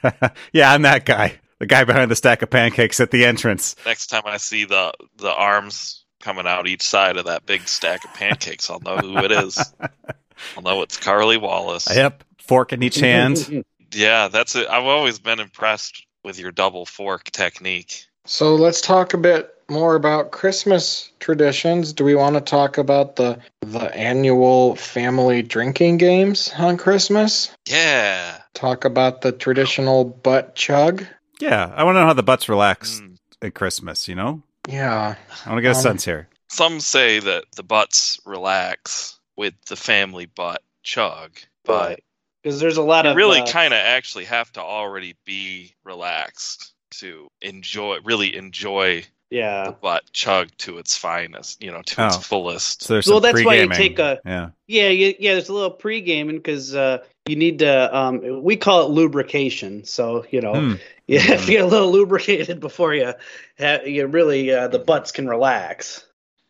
[0.53, 1.38] yeah, I'm that guy.
[1.59, 3.75] The guy behind the stack of pancakes at the entrance.
[3.85, 8.05] Next time I see the the arms coming out each side of that big stack
[8.05, 9.59] of pancakes, I'll know who it is.
[10.57, 11.88] I'll know it's Carly Wallace.
[11.93, 12.23] Yep.
[12.38, 13.64] Fork in each hand.
[13.92, 14.68] Yeah, that's it.
[14.68, 18.05] I've always been impressed with your double fork technique.
[18.27, 21.92] So let's talk a bit more about Christmas traditions.
[21.92, 27.51] Do we want to talk about the the annual family drinking games on Christmas?
[27.66, 28.38] Yeah.
[28.55, 31.05] Talk about the traditional butt chug.
[31.40, 33.16] yeah, I want to know how the butts relax Mm.
[33.42, 34.42] at Christmas, you know?
[34.68, 35.14] Yeah.
[35.46, 36.29] I want to get a Um, sense here.
[36.48, 42.01] Some say that the butts relax with the family butt chug, but
[42.48, 45.74] Because there's a lot you of really uh, kind of actually have to already be
[45.84, 49.64] relaxed to enjoy, really enjoy yeah.
[49.66, 52.20] the butt chug to its finest, you know, to its Oh.
[52.20, 52.84] fullest.
[52.84, 54.48] So there's well, some that's why you take a- Yeah.
[54.66, 55.34] Yeah, yeah, yeah.
[55.34, 57.94] There's a little pre gaming because uh, you need to.
[57.94, 59.84] Um, we call it lubrication.
[59.84, 60.72] So you know, Hmm.
[61.06, 63.12] yeah, if you get a little lubricated before you,
[63.58, 66.02] ha- you really uh, the butts can relax.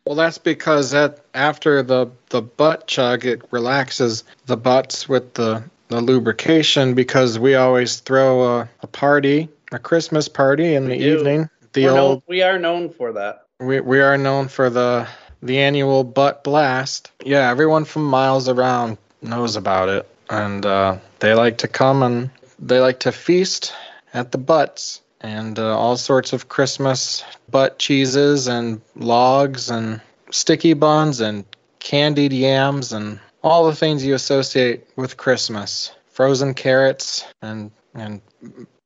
[0.05, 5.61] Well, that's because that after the the butt chug, it relaxes the butts with the
[5.89, 10.97] the lubrication because we always throw a, a party, a Christmas party in We the
[10.99, 11.17] do.
[11.19, 11.49] evening.
[11.73, 13.45] The We're old known, we are known for that.
[13.59, 15.07] we we are known for the
[15.43, 17.11] the annual butt blast.
[17.23, 22.29] Yeah, everyone from miles around knows about it, and uh, they like to come and
[22.59, 23.73] they like to feast
[24.13, 30.73] at the butts and uh, all sorts of Christmas butt cheeses and logs and sticky
[30.73, 31.45] buns and
[31.79, 35.91] candied yams and all the things you associate with Christmas.
[36.09, 38.21] Frozen carrots and and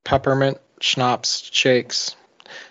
[0.04, 2.16] peppermint schnapps shakes.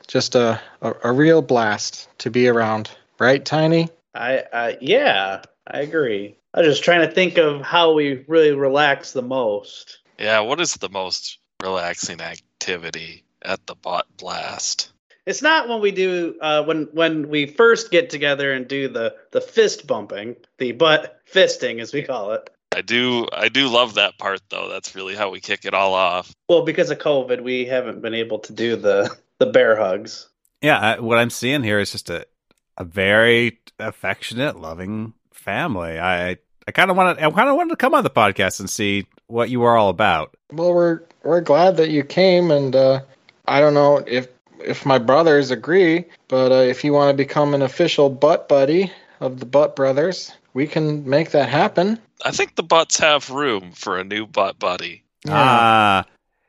[0.06, 2.90] Just a, a, a real blast to be around.
[3.18, 3.88] Right, Tiny?
[4.14, 6.36] I, I yeah, I agree.
[6.54, 9.98] I was just trying to think of how we really relax the most.
[10.18, 14.92] Yeah, what is the most relaxing activity at the bot blast?
[15.26, 19.14] It's not when we do uh, when when we first get together and do the
[19.30, 22.50] the fist bumping, the butt fisting as we call it.
[22.74, 24.68] I do I do love that part though.
[24.68, 26.34] That's really how we kick it all off.
[26.48, 30.28] Well, because of COVID, we haven't been able to do the the bear hugs.
[30.60, 32.26] Yeah, I, what I'm seeing here is just a
[32.78, 35.98] a very affectionate, loving family.
[35.98, 38.68] I I kind of wanted I kind of wanted to come on the podcast and
[38.68, 40.36] see what you were all about.
[40.50, 43.00] Well, we're we're glad that you came, and uh,
[43.46, 44.28] I don't know if
[44.64, 48.92] if my brothers agree, but uh, if you want to become an official butt buddy
[49.20, 51.98] of the Butt Brothers, we can make that happen.
[52.24, 55.02] I think the butts have room for a new butt buddy.
[55.28, 56.04] Ah,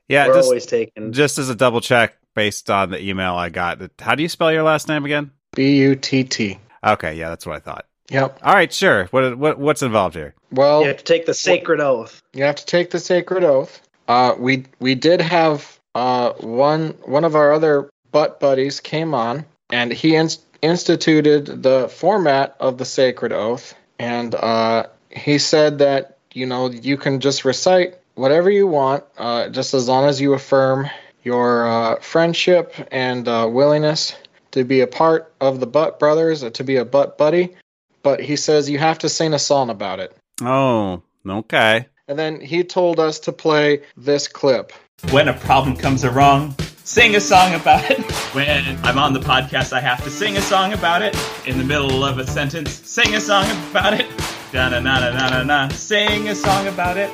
[0.08, 0.28] yeah.
[0.28, 1.14] We're just always taking.
[1.14, 3.80] just as a double check based on the email I got.
[4.00, 5.32] How do you spell your last name again?
[5.56, 6.58] B U T T.
[6.84, 7.86] Okay, yeah, that's what I thought.
[8.10, 8.40] Yep.
[8.44, 9.06] All right, sure.
[9.12, 10.36] What what what's involved here?
[10.52, 12.22] Well, You have to take the sacred oath.
[12.34, 13.82] you have to take the sacred oath.
[14.08, 19.46] Uh, we we did have uh, one one of our other butt buddies came on,
[19.70, 26.18] and he inst- instituted the format of the sacred oath, and uh, he said that
[26.32, 30.34] you know you can just recite whatever you want, uh, just as long as you
[30.34, 30.90] affirm
[31.24, 34.16] your uh, friendship and uh, willingness
[34.52, 37.56] to be a part of the Butt Brothers, uh, to be a Butt Buddy.
[38.04, 40.16] But he says you have to sing a song about it.
[40.42, 41.88] Oh, okay.
[42.08, 44.74] And then he told us to play this clip.
[45.12, 48.00] When a problem comes along, sing a song about it.
[48.34, 51.16] When I'm on the podcast, I have to sing a song about it.
[51.48, 54.08] In the middle of a sentence, sing a song about it.
[54.52, 57.10] Da na na na na na na, sing a song about it.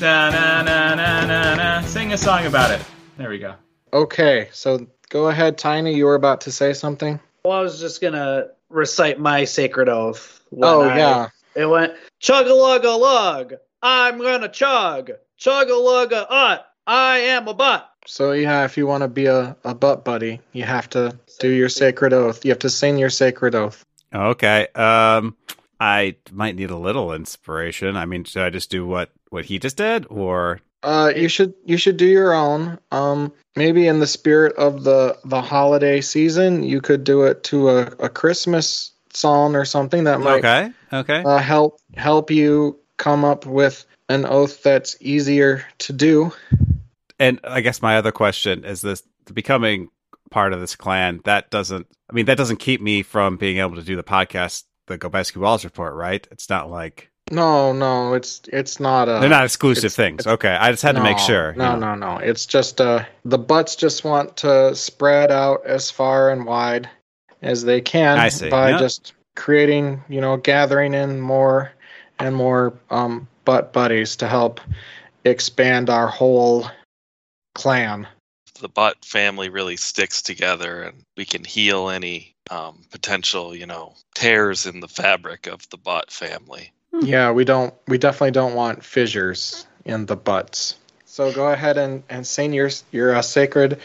[0.00, 2.80] Da na na na na na, sing a song about it.
[3.16, 3.54] There we go.
[3.92, 5.94] Okay, so go ahead, Tiny.
[5.94, 7.18] You were about to say something.
[7.44, 10.40] Well, I was just gonna recite my sacred oath.
[10.50, 11.28] when oh I- yeah.
[11.54, 13.54] It went chug a lug a lug.
[13.82, 15.10] I'm gonna chug.
[15.36, 16.66] Chug a lug a ut.
[16.88, 17.88] I am a butt.
[18.06, 21.50] So yeah, if you want to be a, a butt buddy, you have to do
[21.50, 22.46] your sacred oath.
[22.46, 23.84] You have to sing your sacred oath.
[24.12, 24.68] Okay.
[24.74, 25.36] Um,
[25.78, 27.94] I might need a little inspiration.
[27.94, 31.52] I mean, should I just do what what he just did, or Uh, you should
[31.66, 32.78] you should do your own.
[32.90, 37.68] Um, maybe in the spirit of the the holiday season, you could do it to
[37.68, 41.22] a, a Christmas song or something that might okay, okay.
[41.22, 46.32] uh, help help you come up with an oath that's easier to do.
[47.18, 49.02] And I guess my other question is this:
[49.32, 49.88] becoming
[50.30, 51.86] part of this clan that doesn't.
[52.10, 55.36] I mean, that doesn't keep me from being able to do the podcast, the Gobeski
[55.36, 56.26] Walls report, right?
[56.30, 59.18] It's not like No, no, it's it's not a.
[59.20, 60.26] they're not exclusive things.
[60.26, 61.56] Okay, I just had to make No, sure.
[61.58, 61.76] you No, know.
[61.76, 62.18] no, no.
[62.18, 66.88] It's just uh the butts just want to spread out as far and wide
[67.42, 68.78] as they can I see, by yeah.
[68.78, 71.72] just creating, you know, gathering in more
[72.18, 74.60] and more um butt buddies to help
[75.24, 76.66] expand our whole
[77.54, 78.06] clan.
[78.60, 83.94] the butt family really sticks together and we can heal any um, potential you know
[84.14, 88.84] tears in the fabric of the butt family Yeah, we don't we definitely don't want
[88.84, 90.76] fissures in the butts.
[91.04, 93.80] So go ahead and and sing your your uh, sacred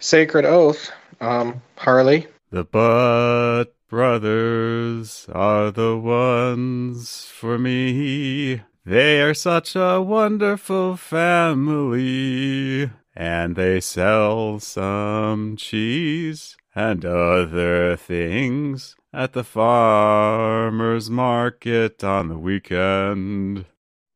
[0.00, 2.26] sacred oath, um Harley.
[2.50, 8.62] The Butt Brothers are the ones for me.
[8.84, 12.90] They are such a wonderful family.
[13.14, 23.66] And they sell some cheese and other things at the farmer's market on the weekend.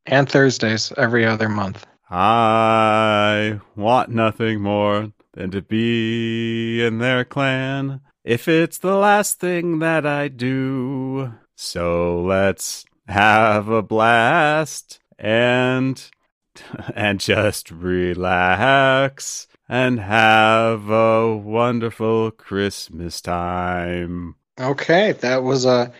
[0.07, 1.87] And Thursdays every other month.
[2.11, 9.79] I want nothing more than to be in their clan if it's the last thing
[9.81, 11.35] that I do.
[11.55, 16.11] So let's have a blast and
[16.95, 24.37] and just relax and have a wonderful Christmas time.
[24.59, 25.93] Okay, that was a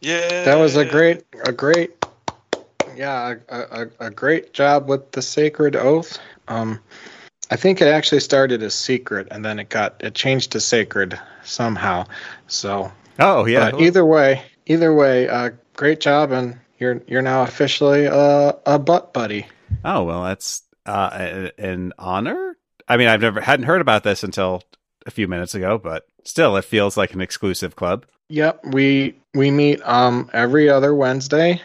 [0.00, 1.92] yeah that was a great a great
[2.96, 6.18] yeah a, a, a great job with the sacred oath.
[6.48, 6.80] Um,
[7.50, 11.20] I think it actually started as secret and then it got it changed to sacred
[11.44, 12.06] somehow.
[12.48, 13.70] So Oh yeah.
[13.70, 18.78] But either way, either way, uh, great job, and you're you're now officially uh, a
[18.78, 19.46] butt buddy.
[19.84, 22.56] Oh well, that's uh, an honor.
[22.88, 24.62] I mean, I've never hadn't heard about this until
[25.06, 28.06] a few minutes ago, but still, it feels like an exclusive club.
[28.28, 31.60] Yep, we we meet um every other Wednesday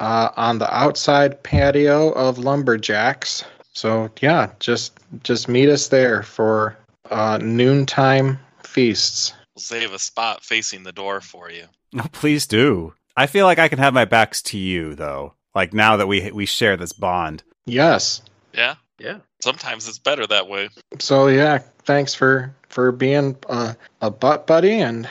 [0.00, 3.44] uh, on the outside patio of LumberJaxxx.
[3.72, 6.76] So yeah, just just meet us there for
[7.10, 9.34] uh, noontime feasts.
[9.54, 11.64] we'll save a spot facing the door for you
[11.98, 12.94] Oh, please do.
[13.16, 15.34] I feel like I can have my backs to you, though.
[15.54, 17.42] Like now that we we share this bond.
[17.66, 18.22] Yes.
[18.54, 19.18] yeah Yeah.
[19.40, 24.80] sometimes it's better that way So yeah, thanks for for being a, a butt buddy,
[24.80, 25.08] and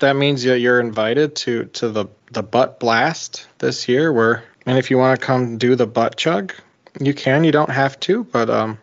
[0.00, 4.12] that means that you're invited to to the the butt blast this year.
[4.12, 6.52] Where and if you want to come do the butt chug,
[7.00, 7.44] you can.
[7.44, 8.78] You don't have to, but um,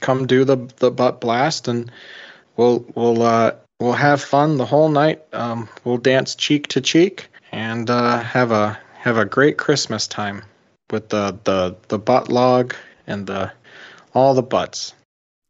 [0.00, 1.90] come do the the butt blast, and
[2.56, 5.22] we'll we'll uh we'll have fun the whole night.
[5.32, 10.42] Um, we'll dance cheek to cheek and uh, have a have a great Christmas time
[10.90, 12.74] with the the the butt log
[13.06, 13.52] and the
[14.14, 14.94] all the butts.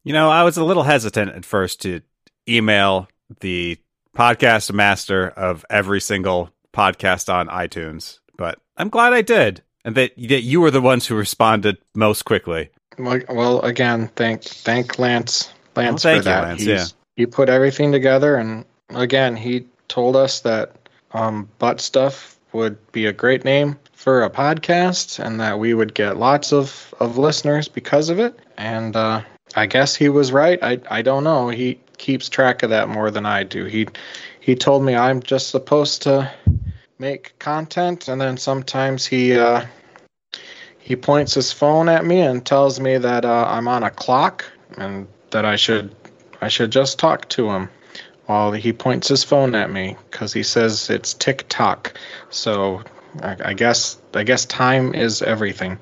[0.05, 2.01] You know, I was a little hesitant at first to
[2.49, 3.09] email
[3.41, 3.79] the
[4.17, 10.13] podcast master of every single podcast on iTunes, but I'm glad I did, and that
[10.17, 12.71] that you were the ones who responded most quickly.
[12.99, 16.43] Well, well, again, thank thank Lance Lance thank for you, that.
[16.45, 20.73] Lance, He's- He put everything together, and again, he told us that
[21.13, 25.95] um, butt stuff would be a great name for a podcast and that we would
[25.95, 28.39] get lots of, of listeners because of it.
[28.57, 29.23] And uh,
[29.55, 30.59] I guess he was right.
[30.63, 31.49] I, I don't know.
[31.49, 33.65] He keeps track of that more than I do.
[33.67, 33.87] He
[34.41, 36.33] he told me I'm just supposed to
[36.99, 39.67] make content and then sometimes he uh,
[40.79, 44.45] he points his phone at me and tells me that uh, I'm on a clock
[44.77, 45.95] and that I should
[46.41, 47.69] I should just talk to him
[48.31, 51.93] while he points his phone at me because he says it's tick tock.
[52.31, 52.81] So
[53.23, 55.81] I, I guess I guess time is everything.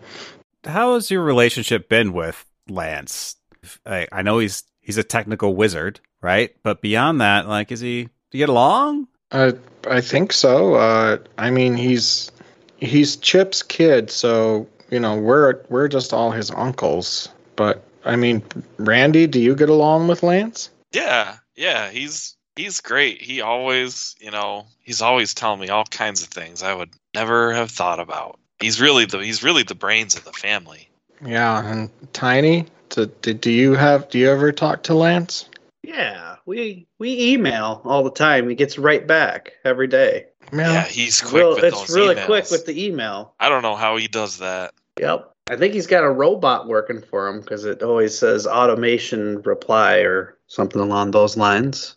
[0.65, 3.37] How has your relationship been with Lance?
[3.85, 6.57] I, I know he's he's a technical wizard, right?
[6.63, 8.05] But beyond that, like, is he?
[8.05, 9.09] Do you get along?
[9.31, 9.53] Uh,
[9.87, 10.77] I think so.
[10.77, 12.33] Uh, I mean, he's
[12.79, 17.29] he's Chip's kid, so you know we're we're just all his uncles.
[17.57, 18.43] But I mean,
[18.79, 20.71] Randy, do you get along with Lance?
[20.93, 23.23] Yeah, yeah, he's he's great.
[23.23, 27.55] He always, you know, he's always telling me all kinds of things I would never
[27.55, 28.39] have thought about.
[28.61, 30.89] He's really the he's really the brains of the family.
[31.25, 35.49] Yeah, and Tiny, do, do, do you have do you ever talk to Lance?
[35.83, 38.49] Yeah, we we email all the time.
[38.49, 40.27] He gets right back every day.
[40.53, 42.27] Yeah, he's quick Real- with it's those really emails.
[42.27, 43.35] quick with the email.
[43.39, 44.75] I don't know how he does that.
[44.99, 45.31] Yep.
[45.51, 49.99] I think he's got a robot working for him because it always says automation reply
[49.99, 51.97] or something along those lines.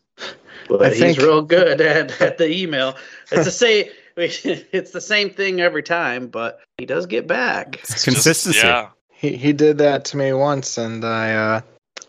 [0.67, 2.95] But I he's think- real good at, at the email.
[3.31, 3.85] It's the same.
[4.17, 7.77] It's the same thing every time, but he does get back.
[7.79, 8.59] It's Just- consistency.
[8.59, 8.89] yeah.
[9.09, 11.61] He he did that to me once, and I uh,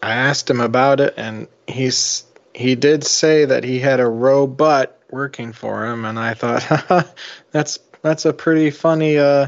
[0.03, 4.97] I asked him about it, and he's he did say that he had a robot
[5.11, 7.15] working for him, and I thought
[7.53, 9.47] that's that's a pretty funny uh,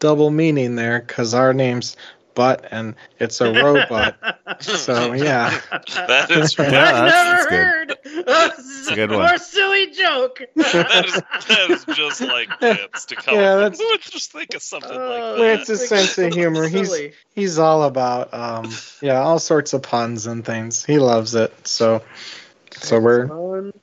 [0.00, 1.96] double meaning there, because our name's
[2.34, 4.16] Butt, and it's a robot.
[4.60, 5.60] so yeah,
[6.06, 7.56] That is Yeah, I've that's- never that's good.
[7.58, 9.18] heard That's a good one.
[9.20, 10.40] more silly joke.
[10.56, 11.14] that is
[11.48, 13.34] that is just like Lance to come.
[13.38, 15.38] Yeah, that's- Who would just think of something Oh, like that?
[15.40, 16.68] Lance's sense of humor.
[16.68, 16.94] He's
[17.34, 18.70] he's all about um
[19.00, 20.84] yeah all sorts of puns and things.
[20.84, 21.52] He loves it.
[21.66, 22.02] So
[22.72, 23.24] so we're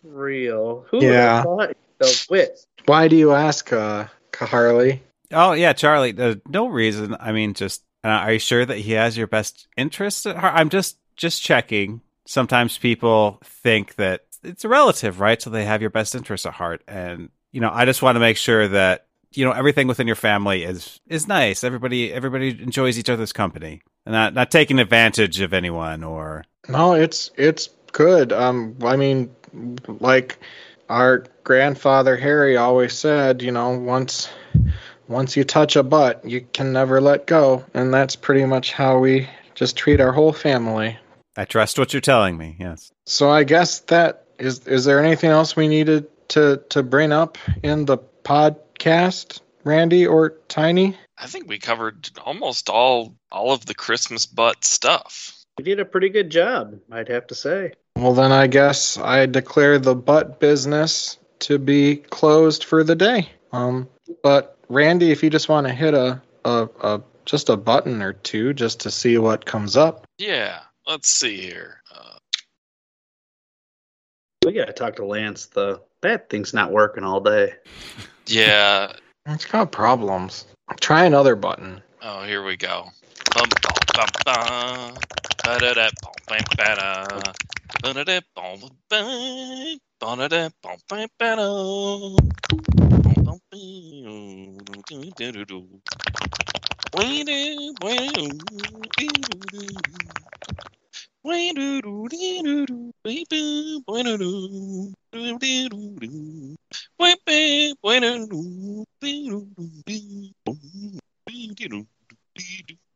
[0.04, 0.86] unreal.
[0.92, 1.44] Who Yeah.
[1.46, 2.66] would have thought the wit?
[2.86, 5.04] why do you ask uh Harley?
[5.32, 6.18] Oh yeah, Charlie.
[6.18, 7.16] Uh, no reason.
[7.20, 10.54] I mean, just uh, are you sure that he has your best interests at heart?
[10.56, 12.02] I'm just just checking.
[12.26, 15.42] Sometimes people think that it's a relative, right?
[15.42, 18.20] So they have your best interests at heart, and you know, I just want to
[18.20, 21.64] make sure that you know everything within your family is is nice.
[21.64, 26.94] Everybody everybody enjoys each other's company, and not not taking advantage of anyone or No,
[26.94, 28.32] it's it's good.
[28.32, 29.36] Um, I mean,
[29.88, 30.40] like
[30.90, 34.30] our grandfather Harry always said, you know, once
[35.10, 39.00] once you touch a butt, you can never let go, and that's pretty much how
[39.00, 40.98] we just treat our whole family.
[41.36, 42.56] I trust what you're telling me.
[42.60, 42.92] Yes.
[43.06, 44.68] So I guess that is.
[44.68, 50.36] Is there anything else we needed to to bring up in the podcast, Randy or
[50.48, 50.96] Tiny?
[51.18, 55.36] I think we covered almost all all of the Christmas butt stuff.
[55.58, 57.74] You did a pretty good job, I'd have to say.
[57.96, 63.30] Well, then I guess I declare the butt business to be closed for the day.
[63.52, 63.90] Um,
[64.24, 68.14] but Randy, if you just want to hit a, a, a just a button or
[68.14, 70.06] two just to see what comes up.
[70.18, 71.82] Yeah, let's see here.
[71.94, 72.18] Uh,
[74.46, 75.48] We gotta talk to Lance.
[75.48, 77.56] The that thing's not working all day.
[78.28, 78.94] yeah.
[79.28, 80.48] It's got problems.
[80.80, 81.84] Try another button.
[82.02, 82.90] Oh, here we go.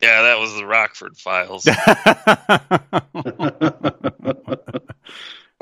[0.01, 1.65] Yeah, that was the Rockford Files.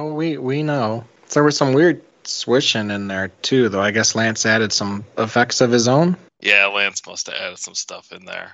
[0.01, 1.05] Oh, we we know.
[1.29, 3.81] There was some weird swishing in there too, though.
[3.81, 6.17] I guess Lance added some effects of his own.
[6.41, 8.51] yeah, Lance must have added some stuff in there.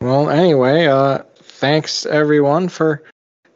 [0.00, 3.02] Well, anyway, uh, thanks everyone for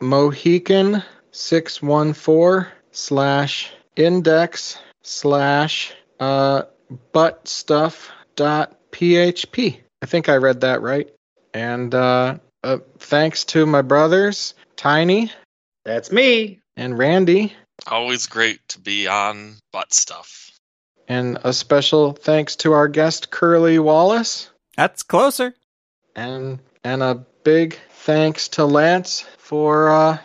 [0.02, 6.64] Mohican six one four slash index slash uh
[7.12, 9.80] butt stuff dot php.
[10.02, 11.10] I think I read that right.
[11.54, 15.30] And uh, uh thanks to my brothers Tiny
[15.84, 16.62] That's me.
[16.78, 17.54] and Randy.
[17.88, 20.52] Always great to be on butt stuff.
[21.10, 24.50] And a special thanks to our guest Curly Wallace.
[24.78, 25.54] That's closer.
[26.16, 30.18] And and a big thanks to Lance for uh,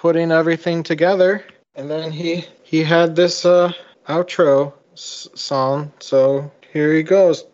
[0.00, 1.44] putting everything together.
[1.76, 3.72] And then he he had this uh,
[4.08, 7.46] outro s- song, so here he goes.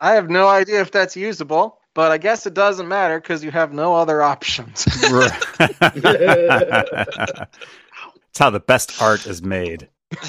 [0.00, 3.50] I have no idea if that's usable, but I guess it doesn't matter because you
[3.50, 4.86] have no other options.
[8.34, 9.88] It's how the best art is made.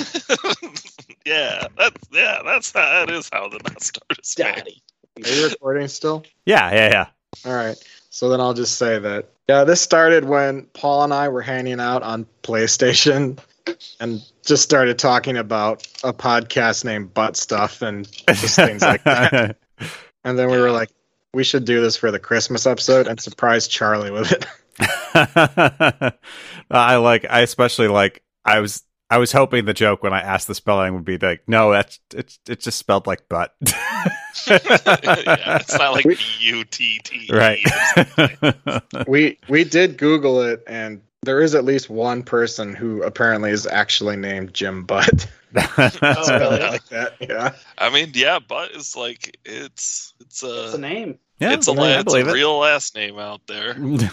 [1.25, 4.45] yeah, that's yeah, that's how that is how the best art is made.
[4.45, 4.83] Daddy.
[5.23, 6.23] Are you recording still?
[6.45, 7.49] Yeah, yeah, yeah.
[7.49, 7.75] All right.
[8.11, 9.29] So then I'll just say that.
[9.49, 13.39] Yeah, this started when Paul and I were hanging out on PlayStation
[13.99, 19.57] and just started talking about a podcast named Butt Stuff and just things like that.
[20.23, 20.91] And then we were like,
[21.35, 24.45] we should do this for the Christmas episode and surprise Charlie with it.
[26.71, 27.25] I like.
[27.29, 28.23] I especially like.
[28.45, 28.83] I was.
[29.07, 31.99] I was hoping the joke when I asked the spelling would be like, no, that's
[32.15, 33.53] it's it's just spelled like butt.
[33.61, 34.07] yeah,
[34.47, 37.29] it's not like We- B U T T.
[37.31, 37.59] right.
[39.07, 43.67] We we did Google it and there is at least one person who apparently is
[43.67, 45.27] actually named Jim Butt.
[45.55, 45.89] Oh,
[46.29, 46.59] really?
[46.59, 47.13] like that.
[47.19, 47.53] Yeah.
[47.77, 51.19] I mean, yeah, but it's like it's it's What's a name?
[51.39, 52.33] Yeah, it's a I it's believe a it.
[52.33, 53.75] real last name out there.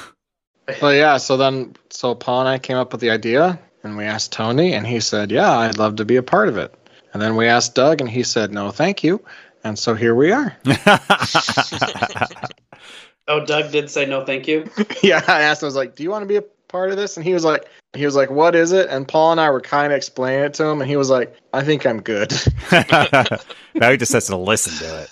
[0.81, 4.05] But yeah, so then so Paul and I came up with the idea and we
[4.05, 6.73] asked Tony and he said, "Yeah, I'd love to be a part of it."
[7.13, 9.21] And then we asked Doug and he said, "No, thank you."
[9.65, 10.57] And so here we are.
[13.29, 14.69] Oh, Doug did say no, thank you.
[15.03, 16.97] yeah, I asked him I was like, "Do you want to be a part of
[16.97, 19.49] this?" And he was like he was like, "What is it?" And Paul and I
[19.51, 22.33] were kind of explaining it to him and he was like, "I think I'm good."
[22.73, 25.09] now he just has to listen to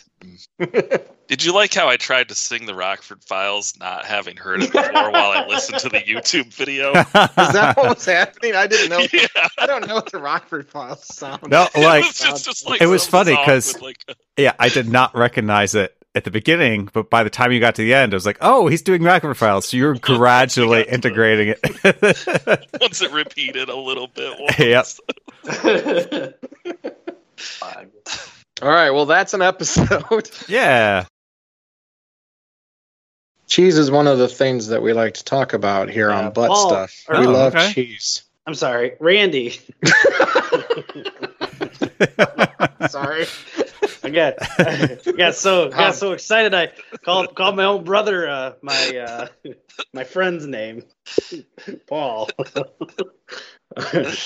[0.58, 1.16] it.
[1.31, 4.72] Did you like how I tried to sing the Rockford Files, not having heard it
[4.72, 6.91] before, while I listened to the YouTube video?
[6.99, 7.05] is
[7.53, 8.57] that what was happening?
[8.57, 9.07] I didn't know.
[9.12, 11.49] yeah, I don't know what the Rockford Files sound.
[11.49, 14.70] No, it like was just, just like it was funny because like, a- yeah, I
[14.70, 17.95] did not recognize it at the beginning, but by the time you got to the
[17.95, 19.68] end, I was like, oh, he's doing Rockford Files.
[19.68, 21.55] So you're gradually got to- integrating
[21.85, 22.66] it.
[22.81, 24.37] once it repeated a little bit.
[24.37, 25.01] Once.
[25.55, 26.35] Yep.
[28.62, 30.28] All right, well that's an episode.
[30.49, 31.07] yeah.
[33.51, 36.32] Cheese is one of the things that we like to talk about here Yeah, on
[36.32, 37.05] butt Paul- stuff.
[37.09, 37.72] or- we Oh, love okay.
[37.72, 38.22] cheese.
[38.46, 39.59] I'm sorry, Randy.
[42.88, 43.26] Sorry.
[44.03, 44.38] I got,
[45.16, 46.55] got so got so excited.
[46.55, 46.72] I
[47.05, 49.28] called called my own brother uh, my uh,
[49.92, 50.82] my friend's name,
[51.86, 52.30] Paul.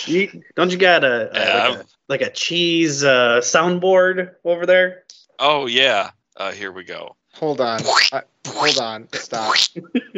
[0.06, 4.64] you, don't you got a, a- Yeah, like, a like a cheese uh, soundboard over
[4.66, 5.04] there?
[5.38, 6.10] Oh yeah.
[6.36, 7.16] Uh, here we go.
[7.34, 7.80] Hold on.
[8.12, 9.08] I, hold on.
[9.14, 9.54] Stop.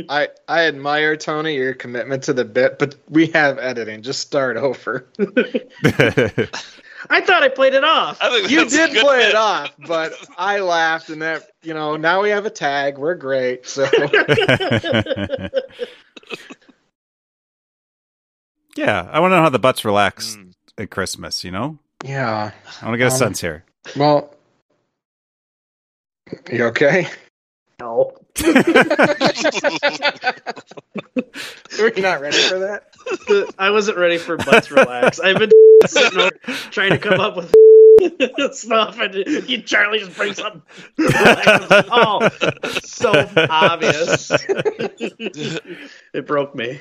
[0.09, 4.03] I I admire Tony your commitment to the bit, but we have editing.
[4.03, 5.07] Just start over.
[7.09, 8.19] I thought I played it off.
[8.51, 9.29] You did play bit.
[9.31, 12.99] it off, but I laughed, and that you know now we have a tag.
[12.99, 13.67] We're great.
[13.67, 13.85] So
[18.77, 20.53] yeah, I want to know how the butts relax Mm.
[20.79, 21.79] at Christmas, you know?
[22.05, 22.51] yeah.
[22.81, 23.65] I want to get a Um, sense here.
[23.97, 24.35] Well,
[26.51, 27.09] you okay?
[27.79, 28.17] No.
[31.79, 33.55] Are you not ready for that?
[33.59, 35.21] I wasn't ready for butts relax.
[35.21, 35.51] I've been
[35.87, 36.31] sitting over
[36.71, 37.55] trying to come up with
[38.55, 40.61] stuff, and you, Charlie just brings up.
[40.97, 41.67] Relax.
[41.91, 42.29] Oh,
[42.83, 44.31] so obvious.
[46.13, 46.81] it broke me.